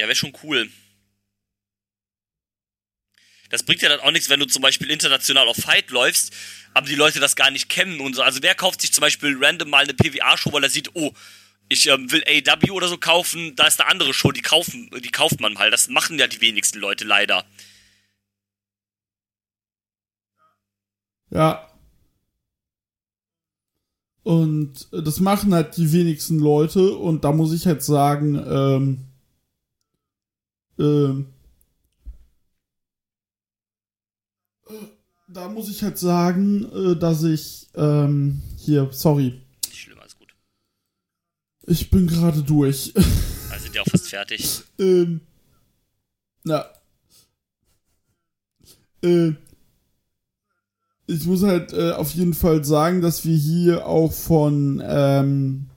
[0.00, 0.68] Ja, wäre schon cool.
[3.50, 6.32] Das bringt ja dann auch nichts, wenn du zum Beispiel international auf Fight läufst,
[6.72, 8.22] aber die Leute das gar nicht kennen und so.
[8.22, 11.12] Also wer kauft sich zum Beispiel random mal eine PWA-Show, weil er sieht, oh,
[11.68, 15.10] ich ähm, will AW oder so kaufen, da ist eine andere Show, die kaufen, die
[15.10, 15.70] kauft man mal.
[15.70, 17.44] Das machen ja die wenigsten Leute leider.
[21.32, 21.66] Ja.
[24.22, 29.04] Und das machen halt die wenigsten Leute und da muss ich halt sagen, ähm,
[30.78, 31.26] ähm,
[34.68, 34.72] äh,
[35.28, 40.36] da muss ich halt sagen, äh, dass ich, ähm, hier, sorry, Nicht schlimm, alles gut.
[41.66, 42.92] ich bin gerade durch.
[43.50, 44.62] Also sind ja auch fast fertig.
[44.78, 45.20] ähm,
[46.44, 46.64] na.
[49.02, 49.32] Äh,
[51.06, 55.68] ich muss halt äh, auf jeden Fall sagen, dass wir hier auch von ähm,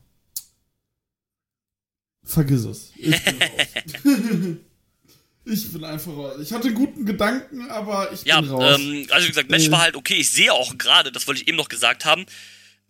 [2.24, 2.92] vergiss es.
[2.96, 4.58] Ich bin raus.
[5.46, 6.38] ich bin einfach raus.
[6.42, 8.80] Ich hatte guten Gedanken, aber ich Ja, bin raus.
[8.80, 9.72] ähm, also wie gesagt, Match Äh.
[9.72, 10.16] war halt okay.
[10.16, 12.26] Ich sehe auch gerade, das wollte ich eben noch gesagt haben,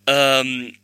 [0.07, 0.75] ähm,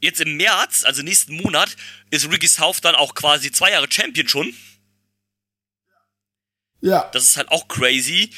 [0.00, 1.76] jetzt im März, also nächsten Monat,
[2.10, 4.54] ist Ricky South dann auch quasi zwei Jahre Champion schon.
[6.80, 8.30] ja, Das ist halt auch crazy.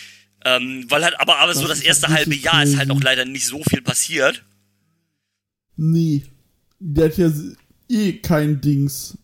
[0.48, 2.90] Ähm, weil halt, aber, aber so Das das ist erste halt halbe Jahr ist halt
[2.90, 4.44] auch leider nicht so viel passiert.
[5.76, 6.24] nee.
[6.78, 7.30] Der hat ja
[7.88, 9.16] eh kein Dings.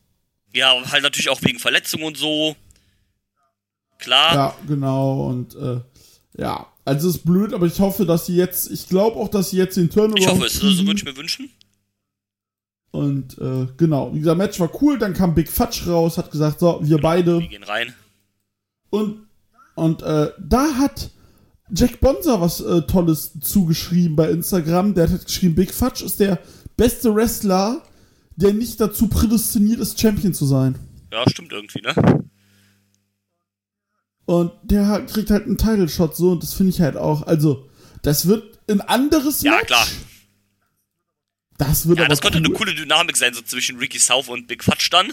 [0.55, 2.57] Ja, halt natürlich auch wegen Verletzungen und so.
[3.99, 4.35] Klar.
[4.35, 5.27] Ja, genau.
[5.29, 5.81] Und äh,
[6.39, 9.51] ja, also es ist blöd, aber ich hoffe, dass sie jetzt, ich glaube auch, dass
[9.51, 10.55] sie jetzt den Turnaround ich hoffe es.
[10.55, 10.87] So kriegen.
[10.87, 11.51] würde ich mir wünschen.
[12.91, 14.99] Und äh, genau, dieser Match war cool.
[14.99, 17.39] Dann kam Big Fudge raus, hat gesagt, so, wir beide.
[17.39, 17.95] Wir gehen rein.
[18.91, 19.27] Und,
[19.75, 21.11] und äh, da hat
[21.75, 24.95] Jack Bonser was äh, Tolles zugeschrieben bei Instagram.
[24.95, 26.39] Der hat geschrieben, Big Fudge ist der
[26.77, 27.83] beste Wrestler,
[28.37, 30.79] der nicht dazu prädestiniert ist, Champion zu sein.
[31.13, 32.25] Ja, stimmt irgendwie, ne?
[34.25, 37.23] Und der hat, kriegt halt einen Title Shot so und das finde ich halt auch.
[37.27, 37.69] Also,
[38.03, 39.67] das wird ein anderes Ja, Match.
[39.67, 39.87] klar.
[41.59, 42.45] Das wird Ja, das könnte cool.
[42.47, 45.13] eine coole Dynamik sein, so zwischen Ricky South und Big Fudge dann.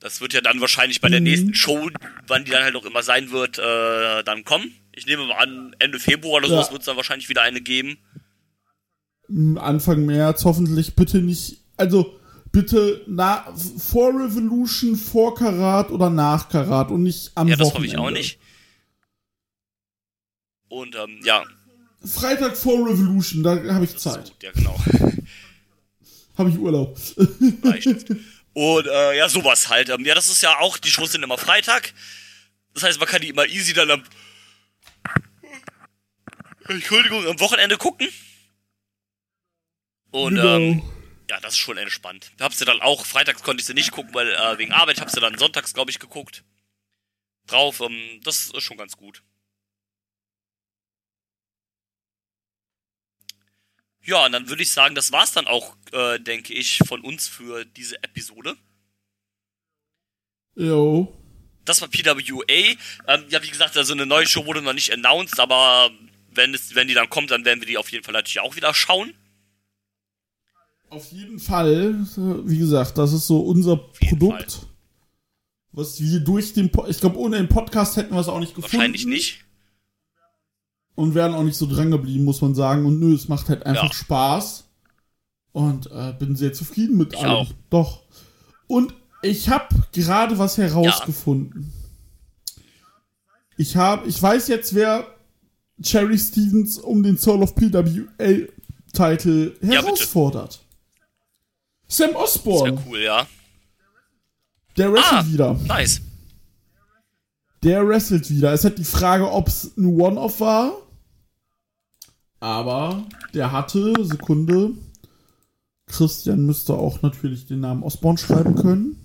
[0.00, 1.24] Das wird ja dann wahrscheinlich bei der Mhm.
[1.24, 1.90] nächsten Show,
[2.28, 4.72] wann die dann halt auch immer sein wird, äh, dann kommen.
[4.92, 6.54] Ich nehme mal an, Ende Februar oder Ja.
[6.56, 7.98] sowas wird es dann wahrscheinlich wieder eine geben.
[9.58, 11.58] Anfang März hoffentlich bitte nicht.
[11.76, 12.18] Also
[12.52, 17.98] bitte na, vor Revolution, vor Karat oder nach Karat und nicht am Ja, das Wochenende.
[17.98, 18.38] hoffe ich auch nicht.
[20.68, 21.44] Und ähm, ja,
[22.04, 24.24] Freitag vor Revolution, da habe ich Zeit.
[24.32, 24.78] gut, ja genau.
[26.38, 26.96] Habe ich Urlaub.
[27.62, 28.08] Bleistift.
[28.58, 29.88] Und äh, ja, sowas halt.
[29.88, 31.94] Ähm, ja, das ist ja auch, die Shows sind immer Freitag.
[32.74, 34.02] Das heißt, man kann die immer easy dann am
[36.66, 38.08] Entschuldigung, am Wochenende gucken.
[40.10, 40.56] Und Genau.
[40.56, 40.82] ähm,
[41.30, 42.32] ja, das ist schon entspannt.
[42.40, 45.08] Hab sie dann auch, freitags konnte ich sie nicht gucken, weil äh, wegen Arbeit, hab
[45.08, 46.42] sie dann sonntags, glaube ich, geguckt.
[47.46, 49.22] Drauf, ähm, das ist schon ganz gut.
[54.08, 57.28] Ja, und dann würde ich sagen, das war's dann auch, äh, denke ich, von uns
[57.28, 58.56] für diese Episode.
[60.56, 61.14] Jo.
[61.66, 62.42] das war PWA.
[62.48, 65.90] Ähm, ja, wie gesagt, also eine neue Show wurde noch nicht announced, aber
[66.32, 68.56] wenn, es, wenn die dann kommt, dann werden wir die auf jeden Fall natürlich auch
[68.56, 69.12] wieder schauen.
[70.88, 72.06] Auf jeden Fall,
[72.46, 74.68] wie gesagt, das ist so unser Produkt, Fall.
[75.72, 78.54] was wir durch den, po ich glaube, ohne den Podcast hätten wir es auch nicht
[78.54, 78.72] gefunden.
[78.78, 79.44] Wahrscheinlich nicht.
[80.98, 82.84] Und wären auch nicht so dran geblieben, muss man sagen.
[82.84, 83.92] Und nö, es macht halt einfach ja.
[83.92, 84.64] Spaß.
[85.52, 87.30] Und äh, bin sehr zufrieden mit ich allem.
[87.30, 87.52] Auch.
[87.70, 88.02] Doch.
[88.66, 91.72] Und ich habe gerade was herausgefunden.
[92.56, 92.62] Ja.
[93.58, 95.06] Ich habe, ich weiß jetzt, wer
[95.80, 98.48] Cherry Stevens um den Soul of PWA
[98.92, 100.54] Titel herausfordert.
[100.54, 101.06] Ja,
[101.86, 102.76] Sam Osborne.
[102.76, 103.28] Sehr cool, ja.
[104.76, 105.54] Der wrestelt ah, wieder.
[105.64, 106.00] Nice.
[107.62, 108.52] Der wrestelt wieder.
[108.52, 110.72] Es hat die Frage, ob es ein One-Off war.
[112.40, 114.72] Aber der hatte, Sekunde.
[115.86, 118.96] Christian müsste auch natürlich den Namen Osborne schreiben können.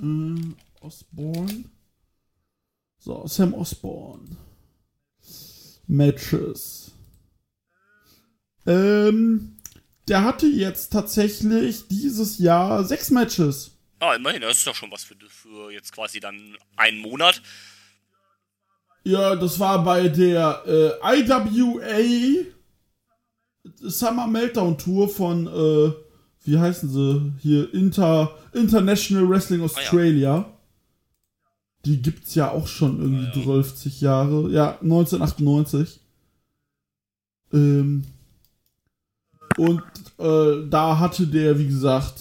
[0.00, 1.64] Äh, Osborne.
[2.98, 4.36] So, Sam Osborne.
[5.86, 6.92] Matches.
[8.66, 9.56] Ähm,
[10.08, 13.72] der hatte jetzt tatsächlich dieses Jahr sechs Matches.
[13.98, 17.40] Ah, immerhin, das ist doch schon was für, für jetzt quasi dann einen Monat.
[19.04, 22.44] Ja, das war bei der äh, IWA
[23.80, 25.92] Summer Meltdown Tour von, äh,
[26.44, 30.34] wie heißen sie hier, Inter, International Wrestling Australia.
[30.34, 30.52] Ah, ja.
[31.84, 33.42] Die gibt's ja auch schon irgendwie ah, ja.
[33.42, 34.50] 12 Jahre.
[34.50, 36.00] Ja, 1998.
[37.52, 38.04] Ähm,
[39.56, 39.82] und
[40.18, 42.20] äh, da hatte der, wie gesagt,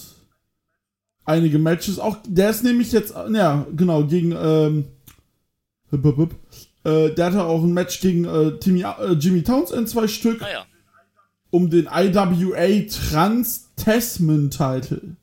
[1.26, 2.00] einige Matches.
[2.00, 4.86] Auch der ist nämlich jetzt, ja, genau, gegen ähm,
[6.84, 10.42] äh, der hatte auch ein Match gegen äh, Timmy, äh, Jimmy Townsend zwei Stück.
[10.42, 10.66] Ah, ja.
[11.50, 15.16] Um den IWA Trans Tasman Titel.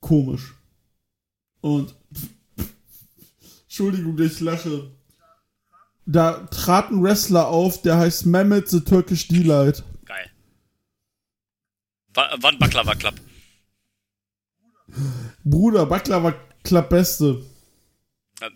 [0.00, 0.54] Komisch.
[1.60, 1.94] Und
[3.66, 4.90] Entschuldigung, ich lache
[6.08, 9.84] da trat ein Wrestler auf, der heißt Mehmet the Turkish Delight.
[10.06, 10.30] Geil.
[12.14, 13.14] Wann Baklava Club?
[15.44, 16.34] Bruder, Baklava
[16.64, 17.44] Club Beste.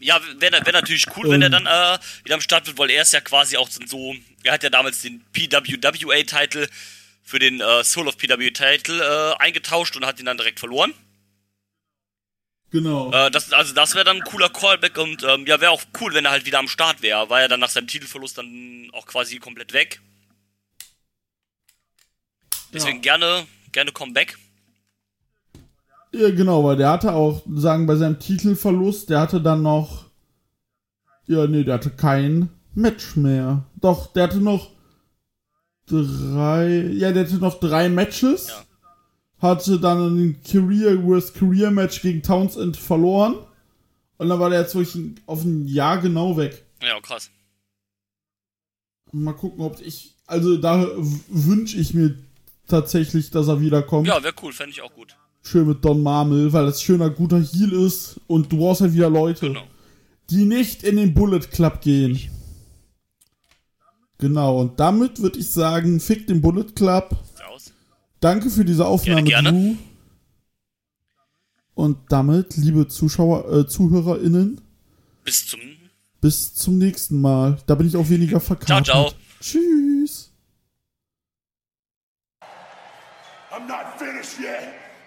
[0.01, 2.91] Ja, wäre wär natürlich cool, ähm, wenn er dann äh, wieder am Start wird, weil
[2.91, 4.15] er ist ja quasi auch so,
[4.45, 6.69] er hat ja damals den PWWA-Titel
[7.23, 10.95] für den äh, Soul of PWA-Titel äh, eingetauscht und hat ihn dann direkt verloren.
[12.71, 13.13] Genau.
[13.13, 16.15] Äh, das, also das wäre dann ein cooler Callback und ähm, ja, wäre auch cool,
[16.15, 17.29] wenn er halt wieder am Start wäre.
[17.29, 20.01] War er dann nach seinem Titelverlust dann auch quasi komplett weg.
[22.73, 23.03] Deswegen ja.
[23.03, 24.39] gerne, gerne Comeback.
[26.15, 30.07] Ja, genau, weil der hatte auch, sagen, bei seinem Titelverlust, der hatte dann noch.
[31.27, 33.65] Ja, nee, der hatte kein Match mehr.
[33.81, 34.71] Doch, der hatte noch
[35.87, 36.91] drei.
[36.93, 38.49] Ja, der hatte noch drei Matches.
[38.49, 38.63] Ja
[39.43, 43.45] hatte dann ein Career Worst Career Match gegen Townsend verloren.
[44.17, 46.65] Und dann war der jetzt wirklich auf ein Jahr genau weg.
[46.81, 47.29] Ja, krass.
[49.11, 50.15] Mal gucken, ob ich.
[50.27, 52.17] Also da wünsche ich mir
[52.69, 54.07] tatsächlich, dass er wiederkommt.
[54.07, 55.17] Ja, wäre cool, fände ich auch gut.
[55.43, 59.11] Schön mit Don Marmel, weil das schöner guter Heal ist und du brauchst halt wieder
[59.11, 59.65] Leute, genau.
[60.31, 62.19] die nicht in den Bullet Club gehen.
[64.19, 67.17] Genau, und damit würde ich sagen, fick den Bullet Club.
[68.21, 69.75] Danke für diese Aufnahme, gerne, gerne.
[69.75, 69.77] Drew.
[71.75, 74.61] Und damit, liebe Zuschauer, äh, ZuhörerInnen,
[75.25, 75.59] bis zum
[76.23, 77.59] bis zum nächsten Mal.
[77.67, 78.67] Da bin ich auch weniger verkauft.
[78.67, 79.13] Ciao, ciao.
[79.41, 80.33] Tschüss.
[83.51, 84.82] I'm not finished yet.